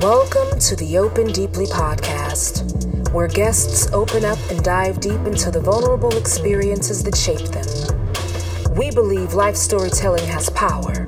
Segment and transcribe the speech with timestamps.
[0.00, 5.60] Welcome to the Open Deeply podcast, where guests open up and dive deep into the
[5.60, 8.74] vulnerable experiences that shape them.
[8.74, 11.04] We believe life storytelling has power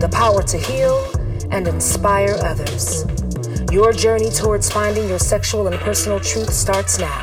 [0.00, 1.08] the power to heal
[1.52, 3.04] and inspire others.
[3.70, 7.22] Your journey towards finding your sexual and personal truth starts now.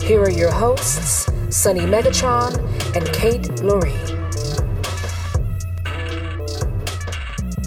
[0.00, 2.58] Here are your hosts, Sunny Megatron
[2.96, 3.94] and Kate Loree.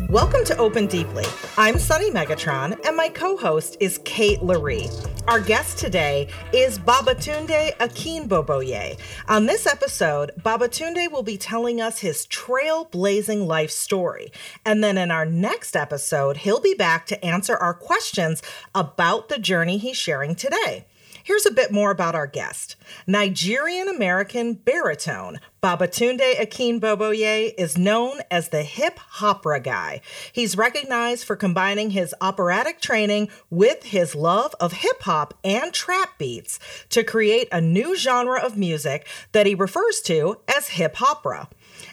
[0.09, 1.23] Welcome to Open Deeply.
[1.57, 4.89] I'm Sunny Megatron, and my co host is Kate Loree.
[5.25, 8.99] Our guest today is Babatunde Akinboboye.
[9.29, 14.33] On this episode, Babatunde will be telling us his trailblazing life story.
[14.65, 18.41] And then in our next episode, he'll be back to answer our questions
[18.73, 20.85] about the journey he's sharing today.
[21.25, 22.75] Here's a bit more about our guest.
[23.07, 30.01] Nigerian American baritone Babatunde Akinboboye is known as the hip hopera guy.
[30.31, 36.19] He's recognized for combining his operatic training with his love of hip hop and trap
[36.19, 41.47] beats to create a new genre of music that he refers to as hip hopera.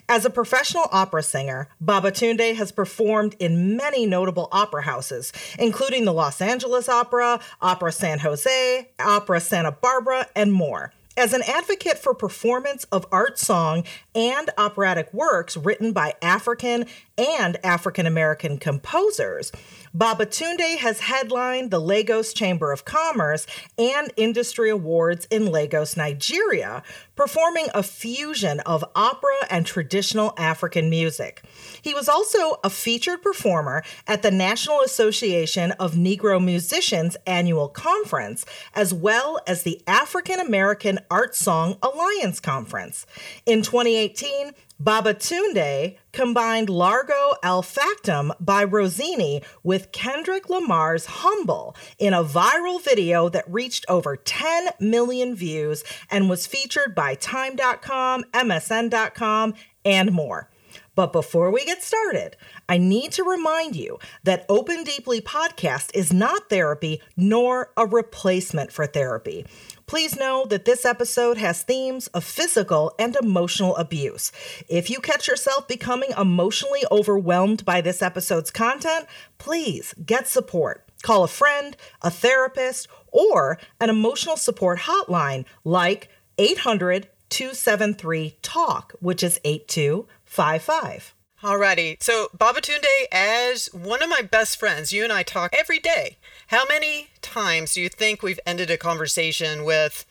[0.09, 6.13] As a professional opera singer, Babatunde has performed in many notable opera houses, including the
[6.13, 10.91] Los Angeles Opera, Opera San Jose, Opera Santa Barbara, and more.
[11.15, 13.83] As an advocate for performance of art song
[14.15, 16.87] and operatic works written by African
[17.19, 19.51] and African American composers,
[19.95, 23.45] Babatunde has headlined the Lagos Chamber of Commerce
[23.77, 26.81] and Industry Awards in Lagos, Nigeria,
[27.15, 31.43] performing a fusion of opera and traditional African music.
[31.81, 38.45] He was also a featured performer at the National Association of Negro Musicians annual conference,
[38.73, 43.05] as well as the African American Art Song Alliance Conference.
[43.45, 52.23] In 2018, Babatunde combined Largo Al Factotum by Rossini with Kendrick Lamar's Humble in a
[52.23, 59.53] viral video that reached over 10 million views and was featured by Time.com, MSN.com,
[59.85, 60.49] and more.
[60.95, 62.37] But before we get started,
[62.69, 68.71] I need to remind you that Open Deeply podcast is not therapy nor a replacement
[68.71, 69.45] for therapy.
[69.93, 74.31] Please know that this episode has themes of physical and emotional abuse.
[74.67, 79.05] If you catch yourself becoming emotionally overwhelmed by this episode's content,
[79.37, 80.89] please get support.
[81.03, 89.21] Call a friend, a therapist, or an emotional support hotline like 800 273 TALK, which
[89.21, 91.13] is 8255.
[91.43, 92.01] Alrighty.
[92.01, 96.15] So, Babatunde, as one of my best friends, you and I talk every day.
[96.47, 100.05] How many times do you think we've ended a conversation with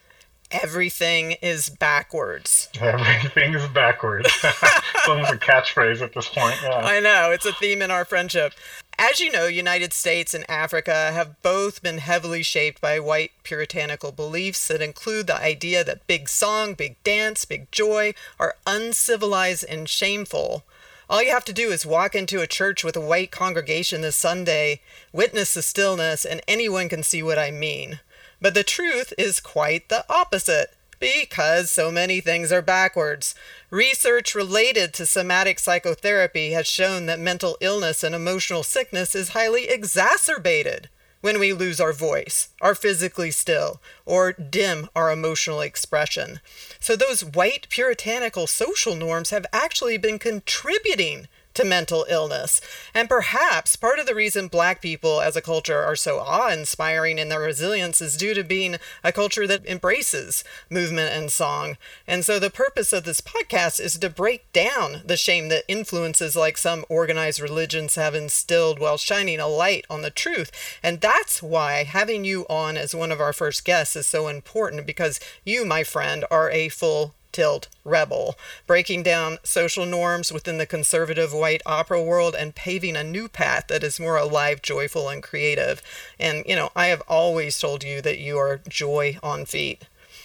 [0.51, 2.69] everything is backwards?
[2.81, 4.29] Everything is backwards.
[4.45, 6.57] it's almost a catchphrase at this point.
[6.63, 6.77] Yeah.
[6.77, 7.31] I know.
[7.31, 8.53] It's a theme in our friendship.
[8.99, 14.13] As you know, United States and Africa have both been heavily shaped by white puritanical
[14.13, 19.89] beliefs that include the idea that big song, big dance, big joy are uncivilized and
[19.89, 20.65] shameful
[21.13, 24.17] all you have to do is walk into a church with a white congregation this
[24.17, 24.81] Sunday,
[25.13, 28.01] witness the stillness, and anyone can see what I mean.
[28.41, 33.35] But the truth is quite the opposite because so many things are backwards.
[33.69, 39.69] Research related to somatic psychotherapy has shown that mental illness and emotional sickness is highly
[39.69, 40.89] exacerbated
[41.23, 46.41] when we lose our voice, are physically still, or dim our emotional expression.
[46.79, 52.61] So, those white puritanical social norms have actually been contributing to mental illness.
[52.95, 57.19] And perhaps part of the reason black people as a culture are so awe inspiring
[57.19, 61.77] in their resilience is due to being a culture that embraces movement and song.
[62.07, 66.37] And so the purpose of this podcast is to break down the shame that influences
[66.37, 70.51] like some organized religions have instilled while shining a light on the truth.
[70.83, 74.87] And that's why having you on as one of our first guests is so important
[74.87, 80.67] because you, my friend, are a full tilt rebel, breaking down social norms within the
[80.67, 85.23] conservative white opera world and paving a new path that is more alive, joyful, and
[85.23, 85.83] creative.
[86.19, 89.85] And, you know, I have always told you that you are joy on feet.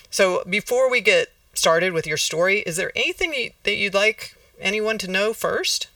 [0.09, 4.97] So before we get started with your story, is there anything that you'd like anyone
[4.99, 5.87] to know first?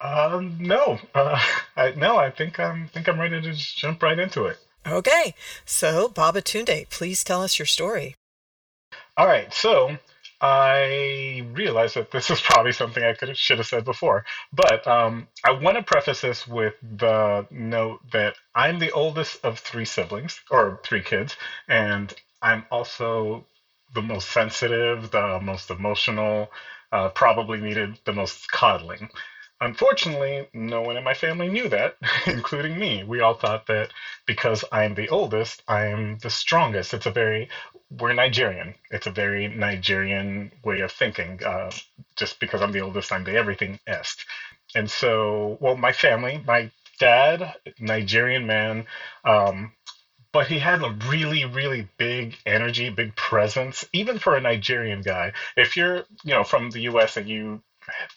[0.00, 1.40] Um, no, uh,
[1.76, 4.58] I, no, I think I'm think I'm ready to just jump right into it.
[4.86, 5.34] Okay,
[5.64, 8.16] so Babatunde, please tell us your story.
[9.16, 9.96] All right, so
[10.40, 15.28] I realize that this is probably something I could should have said before, but um,
[15.44, 20.40] I want to preface this with the note that I'm the oldest of three siblings
[20.50, 21.36] or three kids,
[21.68, 22.12] and
[22.42, 23.46] I'm also
[23.94, 26.50] the most sensitive, the most emotional,
[26.90, 29.08] uh, probably needed the most coddling.
[29.60, 31.96] Unfortunately, no one in my family knew that,
[32.26, 33.04] including me.
[33.04, 33.92] We all thought that
[34.26, 36.92] because I'm the oldest, I'm the strongest.
[36.92, 37.48] It's a very,
[37.90, 38.74] we're Nigerian.
[38.90, 41.42] It's a very Nigerian way of thinking.
[41.44, 41.70] Uh,
[42.16, 44.24] just because I'm the oldest, I'm the everything est.
[44.74, 48.86] And so, well, my family, my dad, Nigerian man,
[49.24, 49.72] um,
[50.32, 55.32] but he had a really, really big energy, big presence, even for a Nigerian guy.
[55.56, 57.16] If you're, you know, from the U.S.
[57.16, 57.60] and you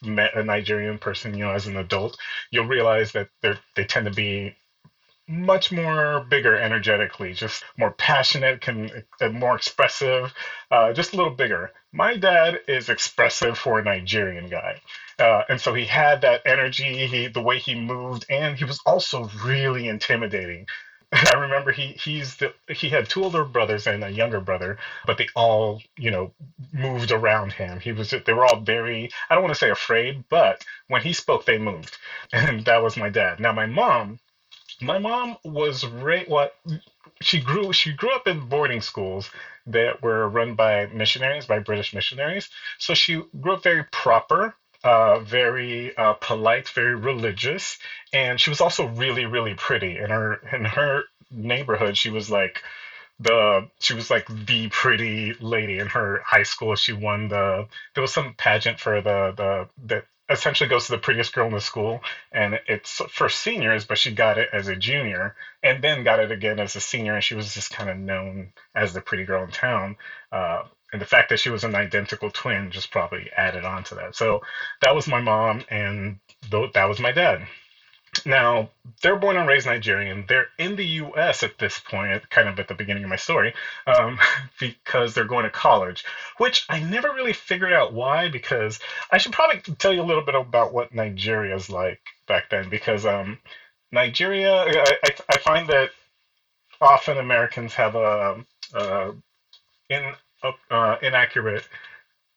[0.01, 2.17] met a Nigerian person, you know, as an adult,
[2.51, 4.55] you'll realize that they they tend to be
[5.27, 10.33] much more bigger energetically, just more passionate, can more expressive,
[10.71, 11.71] uh, just a little bigger.
[11.91, 14.79] My dad is expressive for a Nigerian guy,
[15.19, 18.79] uh, and so he had that energy, he the way he moved, and he was
[18.85, 20.67] also really intimidating.
[21.11, 25.17] I remember he he's the he had two older brothers and a younger brother, but
[25.17, 26.33] they all you know
[26.73, 27.79] moved around him.
[27.79, 31.13] He was they were all very I don't want to say afraid, but when he
[31.13, 31.97] spoke, they moved,
[32.33, 33.39] and that was my dad.
[33.39, 34.19] Now my mom,
[34.81, 36.55] my mom was right what
[37.21, 39.29] she grew she grew up in boarding schools
[39.65, 45.19] that were run by missionaries by British missionaries, so she grew up very proper uh,
[45.19, 47.77] very uh, polite, very religious,
[48.13, 49.97] and she was also really, really pretty.
[49.97, 52.63] In her in her neighborhood, she was like
[53.19, 56.75] the she was like the pretty lady in her high school.
[56.75, 60.97] She won the there was some pageant for the the that essentially goes to the
[60.97, 62.01] prettiest girl in the school,
[62.31, 66.31] and it's for seniors, but she got it as a junior, and then got it
[66.31, 69.43] again as a senior, and she was just kind of known as the pretty girl
[69.43, 69.95] in town.
[70.31, 73.95] Uh, and the fact that she was an identical twin just probably added on to
[73.95, 74.15] that.
[74.15, 74.41] So
[74.81, 76.19] that was my mom, and
[76.49, 77.45] th- that was my dad.
[78.25, 78.69] Now,
[79.01, 80.25] they're born and raised Nigerian.
[80.27, 83.53] They're in the US at this point, kind of at the beginning of my story,
[83.85, 84.19] um,
[84.59, 86.03] because they're going to college,
[86.37, 88.79] which I never really figured out why, because
[89.11, 92.69] I should probably tell you a little bit about what Nigeria is like back then,
[92.69, 93.39] because um,
[93.91, 95.91] Nigeria, I, I, I, find that
[96.81, 98.43] often Americans have a,
[98.73, 99.13] a
[99.89, 100.13] in
[100.69, 101.67] uh, inaccurate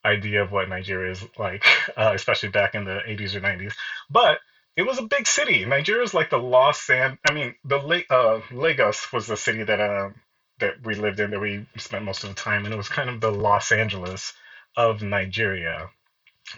[0.05, 1.64] idea of what Nigeria is like,
[1.96, 3.75] uh, especially back in the 80s or 90s.
[4.08, 4.40] But
[4.81, 5.67] it was a big city.
[5.67, 7.19] Nigeria is like the Los An.
[7.29, 10.09] I mean, the uh, Lagos was the city that uh,
[10.59, 13.11] that we lived in, that we spent most of the time, and it was kind
[13.11, 14.32] of the Los Angeles
[14.75, 15.91] of Nigeria,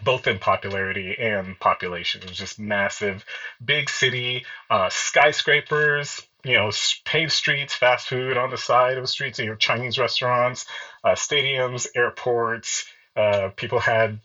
[0.04, 2.22] both in popularity and population.
[2.22, 3.24] It was just massive,
[3.64, 6.70] big city, uh, skyscrapers, you know,
[7.04, 10.66] paved streets, fast food on the side of the streets, you know, Chinese restaurants,
[11.02, 12.84] uh, stadiums, airports.
[13.16, 14.20] Uh, people had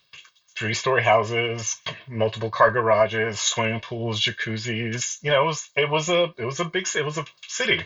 [0.57, 1.77] three story houses,
[2.07, 5.21] multiple car garages, swimming pools, jacuzzis.
[5.21, 7.83] You know, it was it was a it was a big it was a city,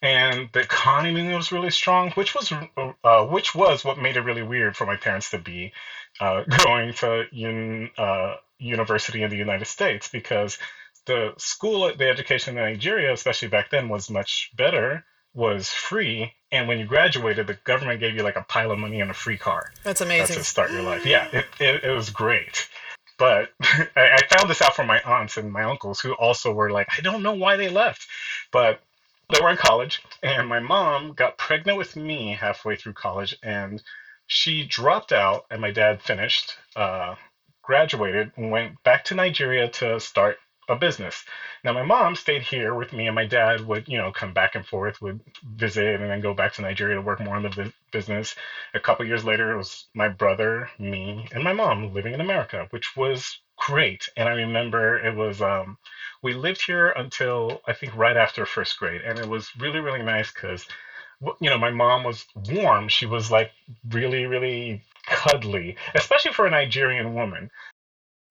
[0.00, 4.42] and the economy was really strong, which was uh, which was what made it really
[4.42, 5.72] weird for my parents to be
[6.20, 10.58] uh, going to un, uh, university in the United States because
[11.06, 16.68] the school, the education in Nigeria, especially back then, was much better, was free, and
[16.68, 19.38] when you graduated, the government gave you like a pile of money and a free
[19.38, 19.72] car.
[19.82, 20.36] That's amazing.
[20.36, 21.06] That's to start your life.
[21.06, 22.68] Yeah, it, it, it was great.
[23.18, 26.70] But I, I found this out from my aunts and my uncles, who also were
[26.70, 28.06] like, I don't know why they left,
[28.50, 28.80] but
[29.30, 33.82] they were in college, and my mom got pregnant with me halfway through college, and
[34.26, 37.14] she dropped out, and my dad finished, uh,
[37.62, 40.36] graduated, and went back to Nigeria to start
[40.68, 41.24] a business.
[41.64, 44.54] Now my mom stayed here with me, and my dad would, you know, come back
[44.54, 47.72] and forth, would visit, and then go back to Nigeria to work more on the
[47.90, 48.34] business.
[48.74, 52.66] A couple years later, it was my brother, me, and my mom living in America,
[52.70, 54.08] which was great.
[54.16, 55.78] And I remember it was um,
[56.22, 60.02] we lived here until I think right after first grade, and it was really really
[60.02, 60.66] nice because
[61.40, 62.88] you know my mom was warm.
[62.88, 63.50] She was like
[63.90, 67.50] really really cuddly, especially for a Nigerian woman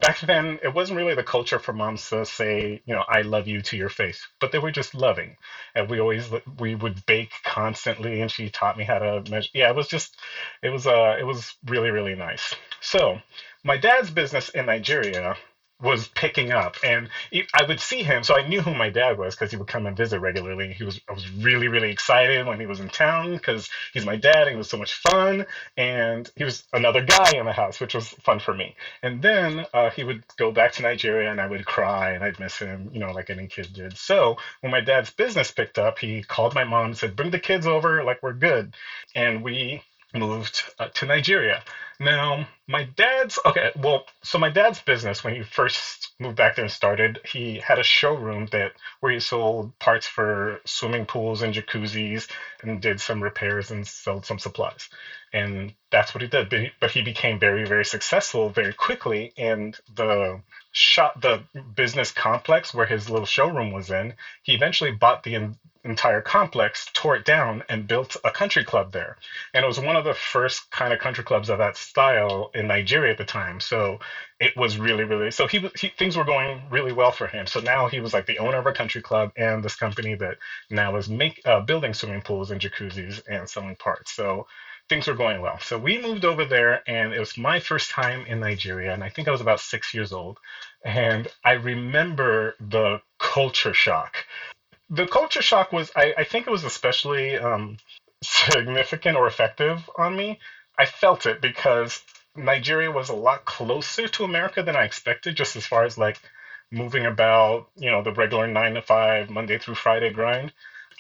[0.01, 3.48] back then it wasn't really the culture for moms to say you know i love
[3.48, 5.38] you to your face but they were just loving.
[5.75, 6.29] And we always
[6.60, 9.50] we would bake constantly and she taught me how to measure.
[9.53, 10.17] Yeah it was just
[10.63, 12.55] it was uh it was really really nice.
[12.81, 13.22] So
[13.63, 15.38] my dad's business in nigeria
[15.81, 16.75] was picking up.
[16.83, 17.09] And
[17.53, 19.85] i would see him so i knew who my dad was because he would come
[19.85, 20.73] and visit regularly.
[20.73, 24.15] He was i was really really excited when he was in town because he's my
[24.15, 25.45] dad and he was so much fun.
[25.77, 28.75] And he was another guy in the house which was fun for me.
[29.03, 32.39] And then uh, he would go back to nigeria and i would cry and i'd
[32.39, 33.97] miss him you know like any kid did.
[33.97, 37.39] So when my dad's business picked up he called my mom and said bring the
[37.39, 38.75] kids over like we're good.
[39.15, 39.83] And we
[40.13, 41.63] moved uh, to nigeria
[42.01, 43.72] now my dad's okay.
[43.77, 47.79] Well, so my dad's business when he first moved back there and started, he had
[47.79, 52.27] a showroom that where he sold parts for swimming pools and jacuzzis
[52.63, 54.89] and did some repairs and sold some supplies.
[55.34, 56.50] And that's what he did.
[56.50, 59.34] But he, but he became very very successful very quickly.
[59.38, 60.41] And the
[60.74, 61.43] shop, the
[61.75, 65.51] business complex where his little showroom was in, he eventually bought the
[65.86, 69.17] entire complex, tore it down, and built a country club there.
[69.53, 72.67] And it was one of the first kind of country clubs of that style in
[72.67, 73.60] Nigeria at the time.
[73.60, 74.00] So
[74.39, 77.45] it was really, really so he, he things were going really well for him.
[77.48, 80.38] So now he was like the owner of a country club and this company that
[80.69, 84.13] now is make uh, building swimming pools and jacuzzis and selling parts.
[84.13, 84.48] So
[84.88, 85.60] things were going well.
[85.60, 89.10] So we moved over there, and it was my first time in Nigeria, and I
[89.10, 90.38] think I was about six years old.
[90.83, 94.25] And I remember the culture shock
[94.89, 97.77] the culture shock was I, I think it was especially um,
[98.21, 100.39] significant or effective on me.
[100.81, 102.01] I felt it because
[102.35, 106.19] Nigeria was a lot closer to America than I expected, just as far as like
[106.71, 110.51] moving about, you know, the regular nine to five, Monday through Friday grind.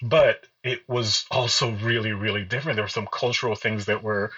[0.03, 2.75] But it was also really, really different.
[2.75, 4.31] There were some cultural things that were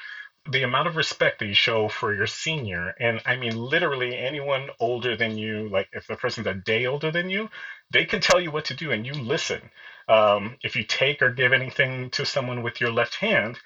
[0.50, 4.69] the amount of respect that you show for your senior and i mean literally anyone
[4.79, 7.50] older than you like if the person's a day older than you
[7.91, 9.62] they can tell you what to do and you listen
[10.09, 13.57] um, if you take or give anything to someone with your left hand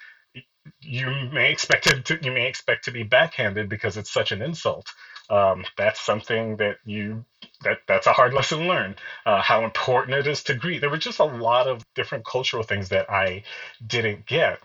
[0.82, 4.42] you may expect it to, you may expect to be backhanded because it's such an
[4.42, 4.86] insult
[5.30, 7.24] um, that's something that you
[7.64, 8.96] that that's a hard lesson learned.
[9.26, 12.62] uh, how important it is to greet there were just a lot of different cultural
[12.64, 13.42] things that i
[13.86, 14.58] didn't get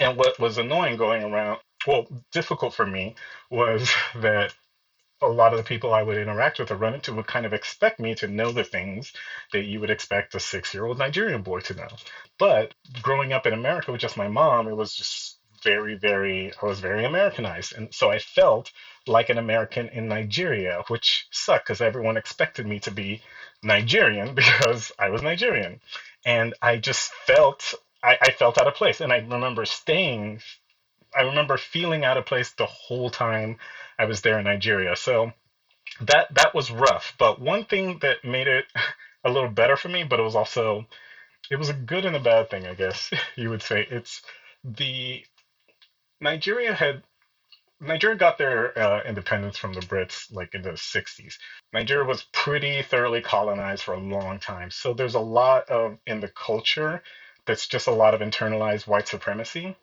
[0.00, 3.14] and what was annoying going around, well, difficult for me,
[3.50, 4.54] was that
[5.22, 7.52] a lot of the people I would interact with or run into would kind of
[7.52, 9.12] expect me to know the things
[9.52, 11.88] that you would expect a six year old Nigerian boy to know.
[12.38, 16.66] But growing up in America with just my mom, it was just very, very, I
[16.66, 17.74] was very Americanized.
[17.76, 18.70] And so I felt
[19.06, 23.22] like an American in Nigeria, which sucked because everyone expected me to be
[23.62, 25.80] Nigerian because I was Nigerian.
[26.24, 29.00] And I just felt I, I felt out of place.
[29.00, 30.40] And I remember staying,
[31.16, 33.58] I remember feeling out of place the whole time
[33.98, 34.96] I was there in Nigeria.
[34.96, 35.32] So
[36.02, 37.14] that that was rough.
[37.18, 38.66] But one thing that made it
[39.24, 40.86] a little better for me, but it was also
[41.50, 43.86] it was a good and a bad thing, I guess you would say.
[43.90, 44.22] It's
[44.64, 45.24] the
[46.20, 47.02] Nigeria had
[47.80, 51.34] Nigeria got their uh, independence from the Brits like in the 60s.
[51.72, 54.70] Nigeria was pretty thoroughly colonized for a long time.
[54.70, 57.02] So there's a lot of in the culture
[57.46, 59.76] that's just a lot of internalized white supremacy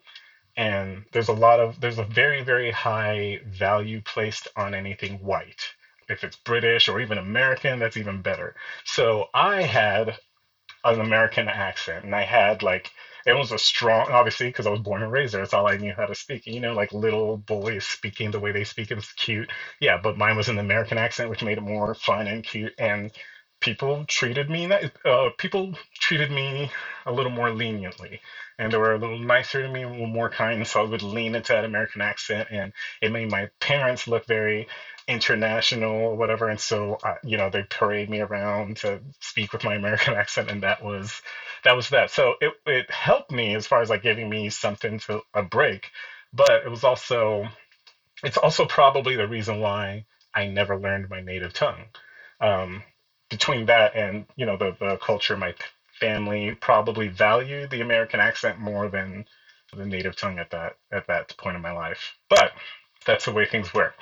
[0.56, 5.68] and there's a lot of there's a very very high value placed on anything white.
[6.08, 8.54] If it's british or even american that's even better.
[8.84, 10.16] So i had
[10.84, 12.90] an american accent and i had like
[13.26, 15.76] it was a strong obviously because i was born and raised there it's all i
[15.76, 16.46] knew how to speak.
[16.46, 19.50] You know like little boys speaking the way they speak is cute.
[19.80, 22.74] Yeah but mine was an american accent which made it more fun and cute.
[22.78, 23.12] And
[23.66, 24.72] people treated me
[25.04, 26.70] uh, people treated me
[27.04, 28.20] a little more leniently
[28.60, 31.02] and they were a little nicer to me a little more kind so i would
[31.02, 34.68] lean into that american accent and it made my parents look very
[35.08, 39.64] international or whatever and so uh, you know they parade me around to speak with
[39.64, 41.20] my american accent and that was
[41.64, 42.12] that was that.
[42.12, 45.90] So it, it helped me as far as like giving me something to a break
[46.32, 47.48] but it was also
[48.22, 51.86] it's also probably the reason why i never learned my native tongue.
[52.40, 52.84] Um,
[53.30, 55.54] between that and you know the, the culture my
[56.00, 59.24] family probably valued the american accent more than
[59.76, 62.14] the native tongue at that at that point in my life.
[62.30, 62.52] But
[63.06, 63.94] that's the way things work.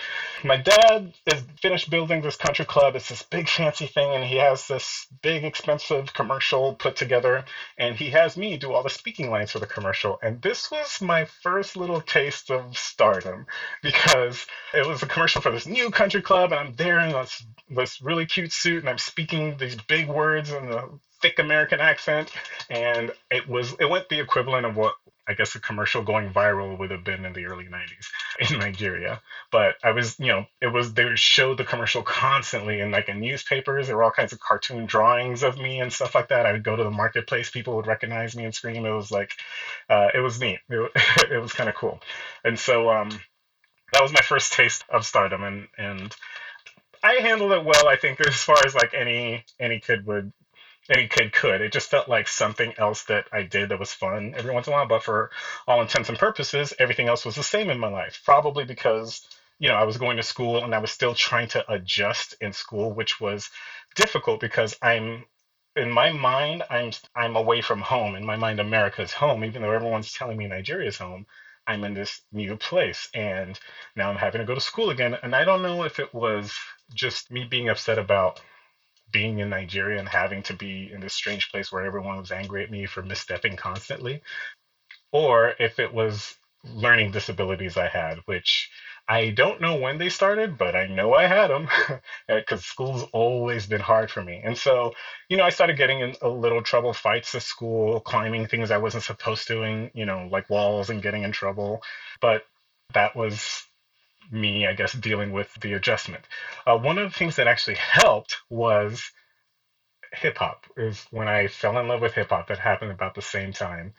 [0.42, 2.96] My dad is finished building this country club.
[2.96, 7.44] It's this big fancy thing, and he has this big expensive commercial put together,
[7.78, 10.18] and he has me do all the speaking lines for the commercial.
[10.22, 13.46] And this was my first little taste of stardom
[13.82, 17.44] because it was a commercial for this new country club, and I'm there in this,
[17.70, 20.88] this really cute suit, and I'm speaking these big words in a
[21.24, 22.30] thick American accent,
[22.68, 24.94] and it was it went the equivalent of what
[25.26, 29.22] I guess a commercial going viral would have been in the early 90s in Nigeria.
[29.50, 33.08] But I was, you know, it was, they would show the commercial constantly in like
[33.08, 33.86] in newspapers.
[33.86, 36.46] There were all kinds of cartoon drawings of me and stuff like that.
[36.46, 38.84] I would go to the marketplace, people would recognize me and scream.
[38.84, 39.32] It was like,
[39.88, 40.58] uh, it was neat.
[40.68, 40.90] It,
[41.30, 42.00] it was kind of cool.
[42.44, 43.08] And so um,
[43.92, 45.42] that was my first taste of stardom.
[45.42, 46.14] And, and,
[47.04, 50.32] I handled it well, I think, as far as like any any kid would
[50.90, 51.60] any kid could.
[51.60, 54.72] It just felt like something else that I did that was fun every once in
[54.72, 54.86] a while.
[54.86, 55.30] But for
[55.66, 58.20] all intents and purposes, everything else was the same in my life.
[58.24, 59.26] Probably because
[59.58, 62.52] you know I was going to school and I was still trying to adjust in
[62.52, 63.50] school, which was
[63.94, 65.24] difficult because I'm
[65.76, 68.14] in my mind I'm I'm away from home.
[68.14, 71.26] In my mind, America's home, even though everyone's telling me Nigeria's home.
[71.66, 73.58] I'm in this new place and
[73.96, 75.16] now I'm having to go to school again.
[75.22, 76.52] And I don't know if it was
[76.92, 78.40] just me being upset about
[79.14, 82.64] being in Nigeria and having to be in this strange place where everyone was angry
[82.64, 84.20] at me for misstepping constantly,
[85.12, 88.70] or if it was learning disabilities I had, which
[89.06, 91.68] I don't know when they started, but I know I had them
[92.26, 94.40] because uh, school's always been hard for me.
[94.42, 94.94] And so,
[95.28, 98.78] you know, I started getting in a little trouble, fights at school, climbing things I
[98.78, 101.82] wasn't supposed to, doing, you know, like walls and getting in trouble.
[102.20, 102.44] But
[102.94, 103.64] that was
[104.30, 106.24] me, I guess, dealing with the adjustment.
[106.66, 109.10] Uh, one of the things that actually helped was
[110.12, 110.66] hip hop.
[110.76, 112.48] Is when I fell in love with hip hop.
[112.48, 113.94] That happened about the same time.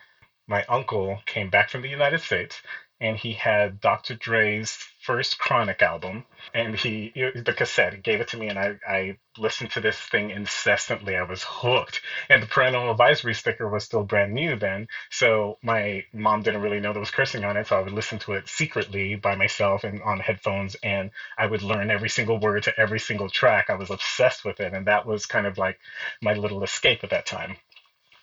[0.47, 2.61] My uncle came back from the United States
[2.99, 4.15] and he had Dr.
[4.15, 7.93] Dre's first Chronic album, and he the cassette.
[7.93, 11.15] He gave it to me, and I I listened to this thing incessantly.
[11.15, 16.05] I was hooked, and the parental advisory sticker was still brand new then, so my
[16.13, 18.47] mom didn't really know there was cursing on it, so I would listen to it
[18.47, 22.99] secretly by myself and on headphones, and I would learn every single word to every
[22.99, 23.69] single track.
[23.69, 25.79] I was obsessed with it, and that was kind of like
[26.21, 27.57] my little escape at that time.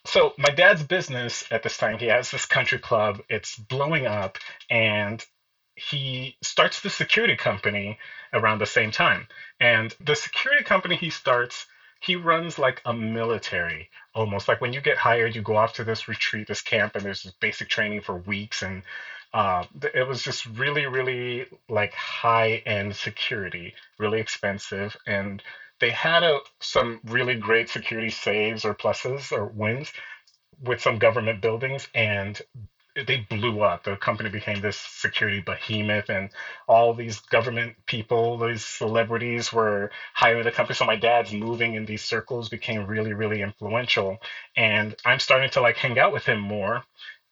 [0.04, 3.20] So my dad's business at this time, he has this country club.
[3.28, 5.24] It's blowing up, and
[5.76, 7.98] he starts the security company
[8.32, 9.28] around the same time.
[9.60, 11.66] And the security company he starts,
[12.00, 14.48] he runs like a military almost.
[14.48, 17.22] Like when you get hired, you go off to this retreat, this camp, and there's
[17.22, 18.62] this basic training for weeks.
[18.62, 18.82] And
[19.32, 24.96] uh, it was just really, really like high end security, really expensive.
[25.06, 25.42] And
[25.82, 29.92] they had a, some really great security saves or pluses or wins
[30.62, 32.40] with some government buildings and
[32.96, 33.84] they blew up.
[33.84, 36.30] The company became this security behemoth, and
[36.68, 40.76] all these government people, these celebrities were hiring the company.
[40.76, 44.18] So my dad's moving in these circles became really, really influential.
[44.56, 46.84] And I'm starting to like hang out with him more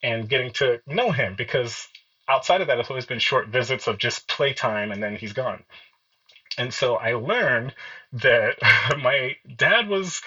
[0.03, 1.89] and getting to know him because
[2.29, 5.65] outside of that, it's always been short visits of just playtime and then he's gone.
[6.61, 7.75] And so I learned
[8.13, 8.57] that
[8.99, 10.21] my dad was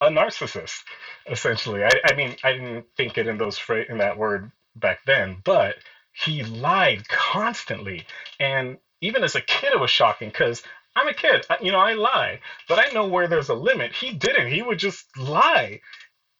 [0.00, 0.82] a narcissist,
[1.30, 1.84] essentially.
[1.84, 5.76] I, I mean, I didn't think it in those in that word back then, but
[6.12, 8.04] he lied constantly.
[8.40, 10.60] And even as a kid, it was shocking because
[10.96, 11.46] I'm a kid.
[11.62, 13.92] You know, I lie, but I know where there's a limit.
[13.92, 14.48] He didn't.
[14.50, 15.82] He would just lie.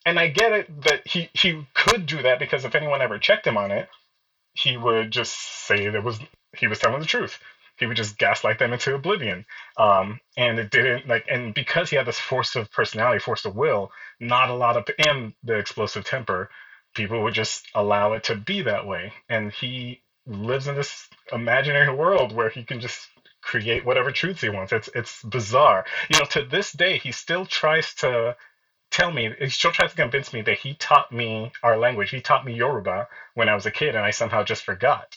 [0.05, 3.47] And I get it that he, he could do that because if anyone ever checked
[3.47, 3.88] him on it,
[4.55, 6.18] he would just say there was
[6.57, 7.38] he was telling the truth
[7.77, 9.45] he would just gaslight them into oblivion.
[9.77, 13.55] Um, and it didn't like, and because he had this force of personality, force of
[13.55, 16.49] will, not a lot of, and the explosive temper,
[16.95, 19.12] people would just allow it to be that way.
[19.29, 23.09] And he lives in this imaginary world where he can just
[23.43, 24.73] create whatever truths he wants.
[24.73, 25.85] It's it's bizarre.
[26.09, 28.37] You know, to this day, he still tries to
[28.91, 32.11] tell me, he still tries to convince me that he taught me our language.
[32.11, 35.17] He taught me Yoruba when I was a kid, and I somehow just forgot.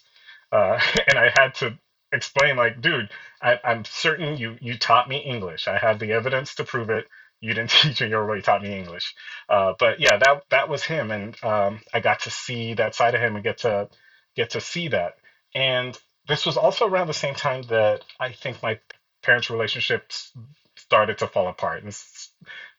[0.52, 1.78] Uh, and I had to
[2.12, 3.10] explain like, dude,
[3.42, 5.68] I, am certain you you taught me English.
[5.68, 7.08] I have the evidence to prove it.
[7.42, 8.10] You didn't teach me.
[8.10, 9.16] You taught me English.
[9.48, 13.16] Uh, but yeah, that that was him, and um, I got to see that side
[13.16, 13.90] of him and get to
[14.36, 15.16] get to see that.
[15.56, 18.80] And this was also around the same time that I think my
[19.24, 20.32] parents' relationships
[20.78, 21.84] started to fall apart.
[21.84, 22.30] This,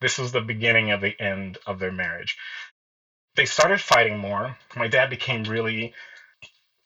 [0.01, 2.37] this was the beginning of the end of their marriage.
[3.37, 4.57] They started fighting more.
[4.77, 5.95] My dad became really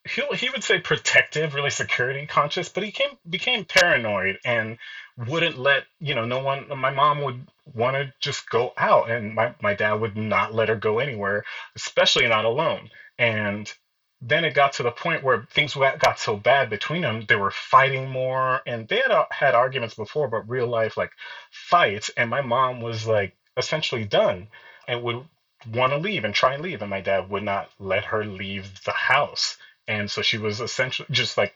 [0.06, 4.78] he he would say protective, really security conscious, but he came became paranoid and
[5.16, 6.68] wouldn't let you know no one.
[6.78, 10.68] My mom would want to just go out, and my my dad would not let
[10.68, 11.44] her go anywhere,
[11.76, 12.90] especially not alone.
[13.18, 13.72] And
[14.20, 17.50] then it got to the point where things got so bad between them, they were
[17.50, 21.12] fighting more, and they had had arguments before, but real life like
[21.50, 22.10] fights.
[22.16, 24.48] And my mom was like essentially done,
[24.86, 25.24] and would
[25.72, 28.82] want to leave and try and leave, and my dad would not let her leave
[28.84, 29.56] the house
[29.88, 31.54] and so she was essentially just like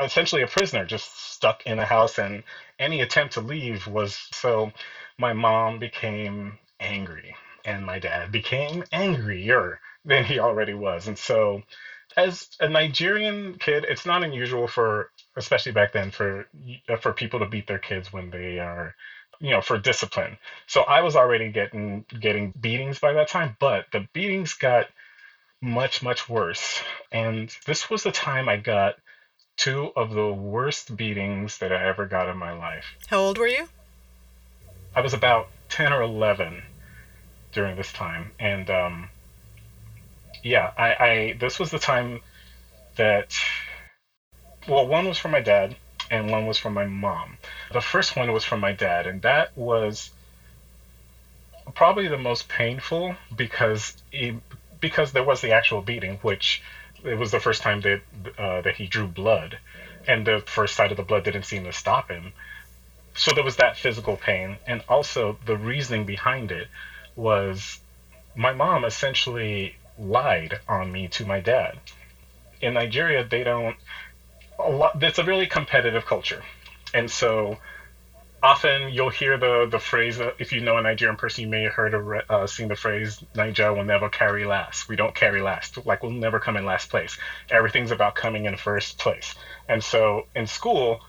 [0.00, 2.42] essentially a prisoner just stuck in a house and
[2.78, 4.70] any attempt to leave was so
[5.18, 11.08] my mom became angry and my dad became angrier than he already was.
[11.08, 11.62] And so
[12.16, 16.46] as a nigerian kid it's not unusual for especially back then for
[16.88, 18.94] uh, for people to beat their kids when they are
[19.40, 20.36] you know for discipline.
[20.66, 24.86] So i was already getting getting beatings by that time but the beatings got
[25.62, 26.82] much, much worse.
[27.10, 28.96] And this was the time I got
[29.56, 32.84] two of the worst beatings that I ever got in my life.
[33.06, 33.68] How old were you?
[34.94, 36.62] I was about 10 or 11
[37.52, 38.32] during this time.
[38.38, 39.08] And um,
[40.42, 42.20] yeah, I, I this was the time
[42.96, 43.34] that,
[44.68, 45.76] well, one was from my dad
[46.10, 47.38] and one was from my mom.
[47.72, 50.10] The first one was from my dad, and that was
[51.74, 54.34] probably the most painful because it,
[54.82, 56.60] because there was the actual beating, which
[57.02, 58.00] it was the first time that
[58.36, 59.58] uh, that he drew blood,
[60.06, 62.34] and the first sight of the blood didn't seem to stop him.
[63.14, 66.68] So there was that physical pain, and also the reasoning behind it
[67.16, 67.78] was
[68.34, 71.78] my mom essentially lied on me to my dad.
[72.60, 73.76] In Nigeria, they don't.
[74.58, 75.02] A lot.
[75.02, 76.42] It's a really competitive culture,
[76.92, 77.58] and so
[78.42, 80.20] often you'll hear the the phrase.
[80.20, 82.76] Uh, if you know a Nigerian person, you may have heard or uh, seen the
[82.76, 85.84] phrase "Nigeria will never carry last." We don't carry last.
[85.86, 87.16] Like we'll never come in last place.
[87.50, 89.34] Everything's about coming in first place.
[89.68, 91.00] And so in school,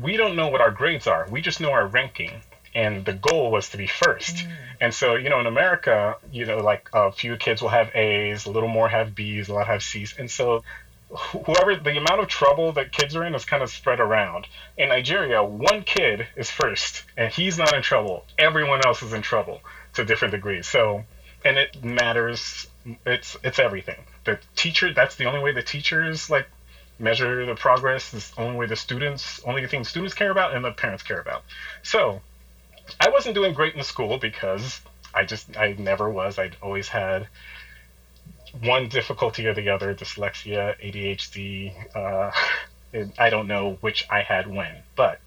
[0.00, 1.26] we don't know what our grades are.
[1.30, 2.42] We just know our ranking.
[2.72, 4.36] And the goal was to be first.
[4.36, 4.52] Mm.
[4.80, 8.46] And so, you know, in America, you know, like a few kids will have A's,
[8.46, 10.14] a little more have B's, a lot have C's.
[10.16, 10.62] And so
[11.10, 14.46] whoever the amount of trouble that kids are in is kind of spread around.
[14.76, 18.24] In Nigeria, one kid is first and he's not in trouble.
[18.38, 19.60] Everyone else is in trouble
[19.94, 20.66] to different degrees.
[20.66, 21.04] So,
[21.44, 22.66] and it matters.
[23.04, 24.04] It's it's everything.
[24.24, 24.92] The teacher.
[24.92, 26.46] That's the only way the teachers like
[26.98, 28.14] measure the progress.
[28.14, 31.20] Is the only way the students, only thing students care about and the parents care
[31.20, 31.42] about.
[31.82, 32.20] So,
[33.00, 34.80] I wasn't doing great in school because
[35.12, 36.38] I just I never was.
[36.38, 37.26] I'd always had
[38.60, 41.94] one difficulty or the other, dyslexia, ADHD.
[41.94, 42.30] Uh,
[43.18, 45.20] I don't know which I had when, but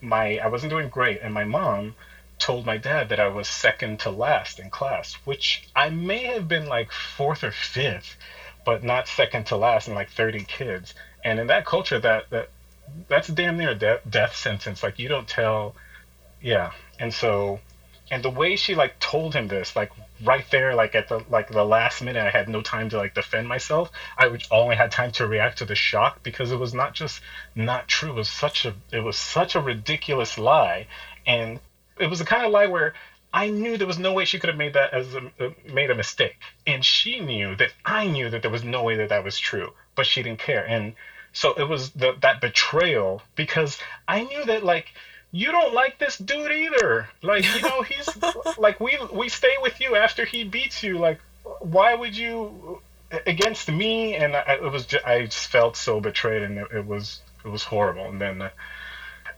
[0.00, 1.94] my I wasn't doing great, and my mom
[2.38, 6.48] told my dad that I was second to last in class, which I may have
[6.48, 8.16] been like fourth or fifth,
[8.64, 10.94] but not second to last in like 30 kids.
[11.24, 12.48] And in that culture, that that
[13.08, 14.82] that's damn near a de- death sentence.
[14.82, 15.74] Like you don't tell,
[16.40, 16.72] yeah.
[16.98, 17.60] And so
[18.10, 19.90] and the way she like told him this like
[20.22, 23.14] right there like at the like the last minute i had no time to like
[23.14, 23.90] defend myself.
[24.16, 27.20] I only had time to react to the shock because it was not just
[27.54, 28.10] not true.
[28.10, 30.86] It was such a it was such a ridiculous lie.
[31.26, 31.60] And
[31.98, 32.92] it was the kind of lie where
[33.32, 35.90] i knew there was no way she could have made that as a, uh, made
[35.90, 36.36] a mistake.
[36.66, 39.72] And she knew that i knew that there was no way that that was true
[39.94, 40.64] but she didn't care.
[40.64, 40.94] And
[41.32, 44.92] so it was the, that betrayal because i knew that like
[45.30, 47.08] you don't like this dude either.
[47.22, 48.08] Like, you know, he's
[48.58, 50.98] like we we stay with you after he beats you.
[50.98, 51.20] Like,
[51.60, 52.80] why would you
[53.26, 54.14] against me?
[54.14, 57.48] And I, it was just, I just felt so betrayed, and it, it was it
[57.48, 58.06] was horrible.
[58.06, 58.50] And then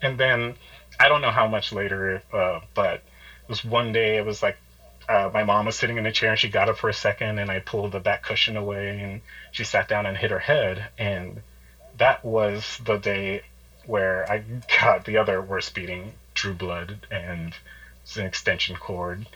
[0.03, 0.55] and then
[0.99, 4.17] I don't know how much later, uh, but it was one day.
[4.17, 4.59] It was like
[5.11, 7.39] uh, my mom was sitting in a chair and she got up for a second
[7.41, 10.89] and I pulled the back cushion away and she sat down and hit her head
[10.99, 11.43] and
[11.99, 13.43] that was the day
[13.91, 14.45] where I
[14.81, 17.53] got the other worst beating, Drew Blood, and
[18.05, 19.27] it's an extension cord,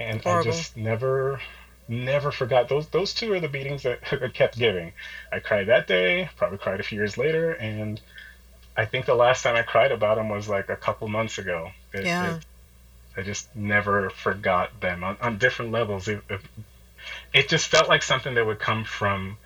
[0.00, 0.50] and Horrible.
[0.50, 1.40] I just never,
[1.86, 2.88] never forgot those.
[2.88, 4.92] Those two are the beatings that I kept giving.
[5.30, 8.00] I cried that day, probably cried a few years later, and
[8.76, 11.70] I think the last time I cried about them was like a couple months ago.
[11.92, 12.36] It, yeah.
[12.36, 12.46] It,
[13.16, 16.08] I just never forgot them on, on different levels.
[16.08, 16.40] It, it,
[17.32, 19.36] it just felt like something that would come from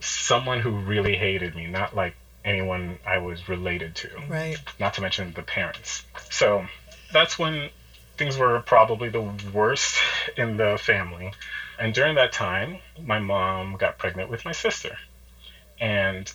[0.00, 2.14] someone who really hated me, not like
[2.46, 4.08] anyone I was related to.
[4.28, 4.56] Right.
[4.78, 6.02] Not to mention the parents.
[6.30, 6.64] So
[7.12, 7.70] that's when
[8.16, 9.20] things were probably the
[9.52, 9.98] worst
[10.36, 11.32] in the family.
[11.78, 14.96] And during that time, my mom got pregnant with my sister.
[15.78, 16.30] And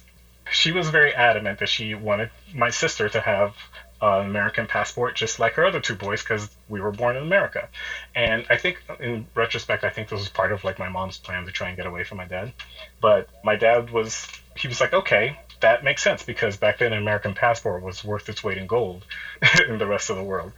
[0.52, 3.56] she was very adamant that she wanted my sister to have
[4.02, 7.69] an American passport just like her other two boys because we were born in America.
[8.13, 11.45] And I think in retrospect, I think this was part of like my mom's plan
[11.45, 12.52] to try and get away from my dad.
[13.00, 17.00] But my dad was, he was like, okay, that makes sense because back then an
[17.00, 19.06] American passport was worth its weight in gold
[19.67, 20.52] in the rest of the world.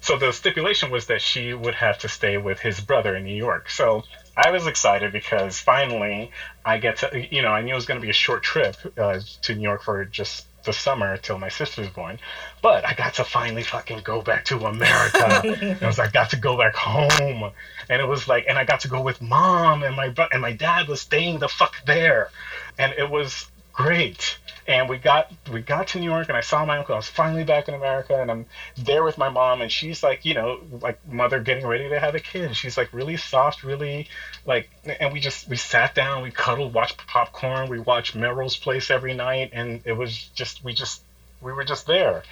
[0.00, 3.34] So the stipulation was that she would have to stay with his brother in New
[3.34, 3.68] York.
[3.68, 4.04] So
[4.36, 6.30] I was excited because finally
[6.64, 8.76] I get to, you know, I knew it was going to be a short trip
[8.96, 12.18] uh, to New York for just the summer till my sister was born.
[12.60, 15.42] But I got to finally fucking go back to America.
[15.44, 17.50] and I was like, I got to go back home.
[17.88, 20.30] And it was like, and I got to go with mom and my brother.
[20.32, 22.30] and my dad was staying the fuck there.
[22.78, 24.38] And it was great.
[24.66, 26.94] And we got we got to New York, and I saw my uncle.
[26.94, 30.24] I was finally back in America, and I'm there with my mom, and she's like,
[30.24, 32.56] you know, like mother getting ready to have a kid.
[32.56, 34.08] She's like really soft, really
[34.44, 38.90] like, and we just we sat down, we cuddled, watched popcorn, we watched Melrose Place
[38.90, 41.00] every night, and it was just we just
[41.40, 42.24] we were just there,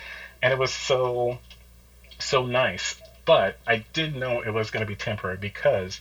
[0.42, 1.38] and it was so
[2.18, 2.96] so nice.
[3.26, 6.00] But I did know it was going to be temporary because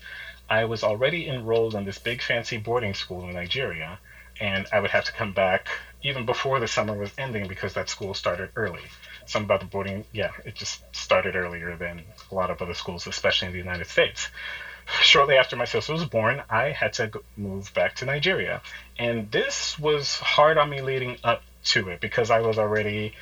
[0.50, 4.00] I was already enrolled in this big fancy boarding school in Nigeria
[4.44, 5.70] and I would have to come back
[6.02, 8.82] even before the summer was ending because that school started early.
[9.26, 13.08] Some about the boarding, yeah, it just started earlier than a lot of other schools,
[13.08, 14.28] especially in the United States.
[15.02, 18.62] Shortly after my sister was born, I had to move back to Nigeria.
[19.00, 23.14] And this was hard on me leading up to it because I was already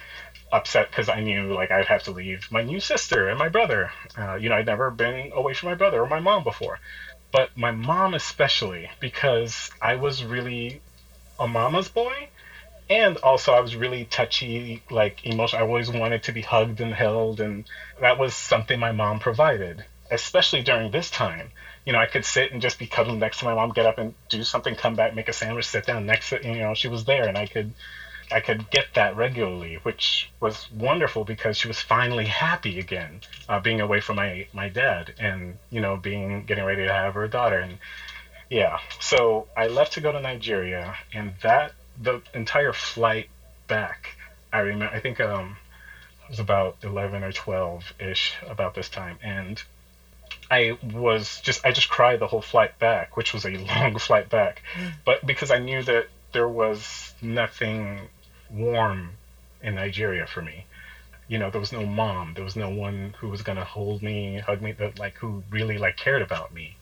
[0.51, 3.91] upset because I knew like I'd have to leave my new sister and my brother.
[4.17, 6.79] Uh, you know, I'd never been away from my brother or my mom before,
[7.31, 10.81] but my mom especially because I was really
[11.41, 12.30] a mama's boy
[12.91, 15.62] and also I was really touchy, like emotional.
[15.62, 17.63] I always wanted to be hugged and held, and
[18.01, 21.51] that was something my mom provided, especially during this time.
[21.86, 23.97] You know, I could sit and just be cuddled next to my mom, get up
[23.97, 26.89] and do something, come back, make a sandwich, sit down next to you know she
[26.89, 27.73] was there, and I could
[28.30, 33.60] I could get that regularly, which was wonderful because she was finally happy again, uh,
[33.60, 37.27] being away from my my dad and you know being getting ready to have her
[37.27, 37.77] daughter and
[38.51, 38.79] yeah.
[38.99, 43.29] So I left to go to Nigeria, and that the entire flight
[43.67, 44.09] back,
[44.51, 44.93] I remember.
[44.93, 45.55] I think um,
[46.25, 49.63] it was about eleven or twelve ish about this time, and
[50.51, 54.29] I was just I just cried the whole flight back, which was a long flight
[54.29, 54.91] back, mm.
[55.05, 58.09] but because I knew that there was nothing
[58.49, 59.11] warm
[59.61, 60.65] in Nigeria for me.
[61.29, 64.39] You know, there was no mom, there was no one who was gonna hold me,
[64.39, 66.75] hug me, that like who really like cared about me.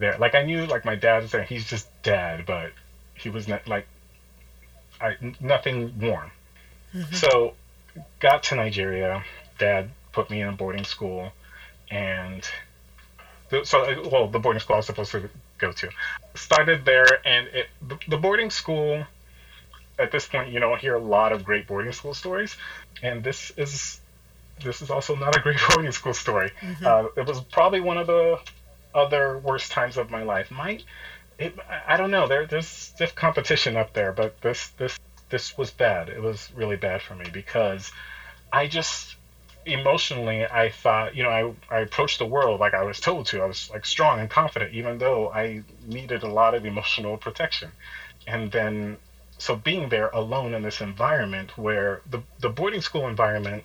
[0.00, 2.72] There, like I knew like my dad's there, he's just dad, but
[3.14, 3.86] he was not like
[4.98, 6.30] I, nothing warm.
[6.94, 7.14] Mm-hmm.
[7.14, 7.52] So,
[8.18, 9.22] got to Nigeria.
[9.58, 11.32] Dad put me in a boarding school,
[11.90, 12.42] and
[13.62, 15.90] so well, the boarding school I was supposed to go to.
[16.34, 19.04] Started there, and it the, the boarding school.
[19.98, 22.56] At this point, you know, I hear a lot of great boarding school stories,
[23.02, 24.00] and this is
[24.64, 26.52] this is also not a great boarding school story.
[26.62, 26.86] Mm-hmm.
[26.86, 28.38] Uh, it was probably one of the
[28.94, 30.50] other worst times of my life.
[30.50, 30.84] Might
[31.40, 31.56] it,
[31.88, 32.28] I don't know.
[32.28, 34.98] There, there's stiff competition up there, but this, this,
[35.30, 36.08] this was bad.
[36.08, 37.90] It was really bad for me because
[38.52, 39.16] I just
[39.64, 41.30] emotionally, I thought, you know,
[41.70, 43.40] I, I approached the world like I was told to.
[43.40, 47.70] I was like strong and confident, even though I needed a lot of emotional protection.
[48.26, 48.98] And then,
[49.38, 53.64] so being there alone in this environment where the, the boarding school environment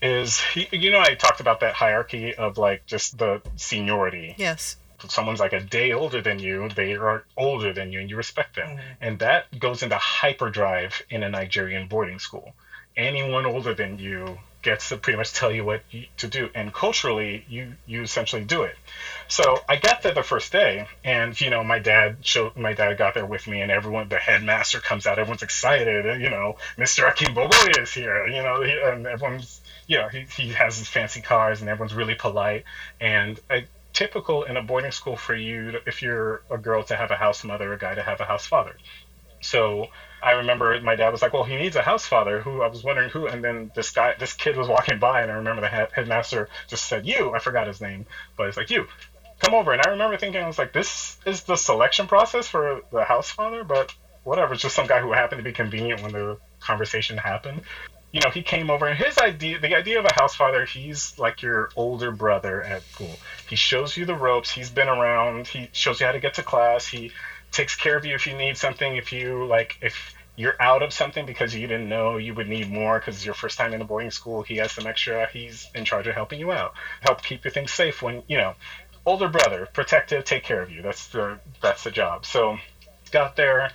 [0.00, 4.34] is, you know, I talked about that hierarchy of like just the seniority.
[4.38, 8.10] Yes If someone's like a day older than you, they are older than you, and
[8.10, 8.68] you respect them.
[8.68, 8.80] Mm-hmm.
[9.00, 12.52] And that goes into hyperdrive in a Nigerian boarding school.
[12.96, 16.72] Anyone older than you gets to pretty much tell you what you, to do, and
[16.74, 18.76] culturally, you you essentially do it.
[19.28, 22.98] So I got there the first day, and you know, my dad showed my dad
[22.98, 26.56] got there with me, and everyone, the headmaster comes out, everyone's excited, and you know,
[26.76, 27.08] Mr.
[27.08, 31.60] Akinboboye is here, you know, and everyone's you know, he, he has his fancy cars
[31.60, 32.64] and everyone's really polite.
[33.00, 33.40] And
[33.94, 37.42] typical in a boarding school for you, if you're a girl, to have a house
[37.42, 38.76] mother, a guy to have a house father.
[39.40, 39.88] So
[40.22, 42.84] I remember my dad was like, "Well, he needs a house father." Who I was
[42.84, 45.68] wondering who, and then this guy, this kid was walking by, and I remember the
[45.68, 48.86] head, headmaster just said, "You." I forgot his name, but it's like you.
[49.40, 52.82] Come over, and I remember thinking, I was like, "This is the selection process for
[52.90, 54.54] the house father," but whatever.
[54.54, 57.62] It's just some guy who happened to be convenient when the conversation happened
[58.12, 61.18] you know, he came over and his idea, the idea of a house father, he's
[61.18, 63.18] like your older brother at school.
[63.48, 64.50] He shows you the ropes.
[64.50, 65.46] He's been around.
[65.46, 66.86] He shows you how to get to class.
[66.86, 67.12] He
[67.52, 68.96] takes care of you if you need something.
[68.96, 72.70] If you like, if you're out of something because you didn't know you would need
[72.70, 75.28] more because it's your first time in a boarding school, he has some extra.
[75.30, 78.54] He's in charge of helping you out, help keep your things safe when you know.
[79.04, 80.82] Older brother, protective, take care of you.
[80.82, 82.26] That's the that's the job.
[82.26, 82.58] So
[83.10, 83.70] got there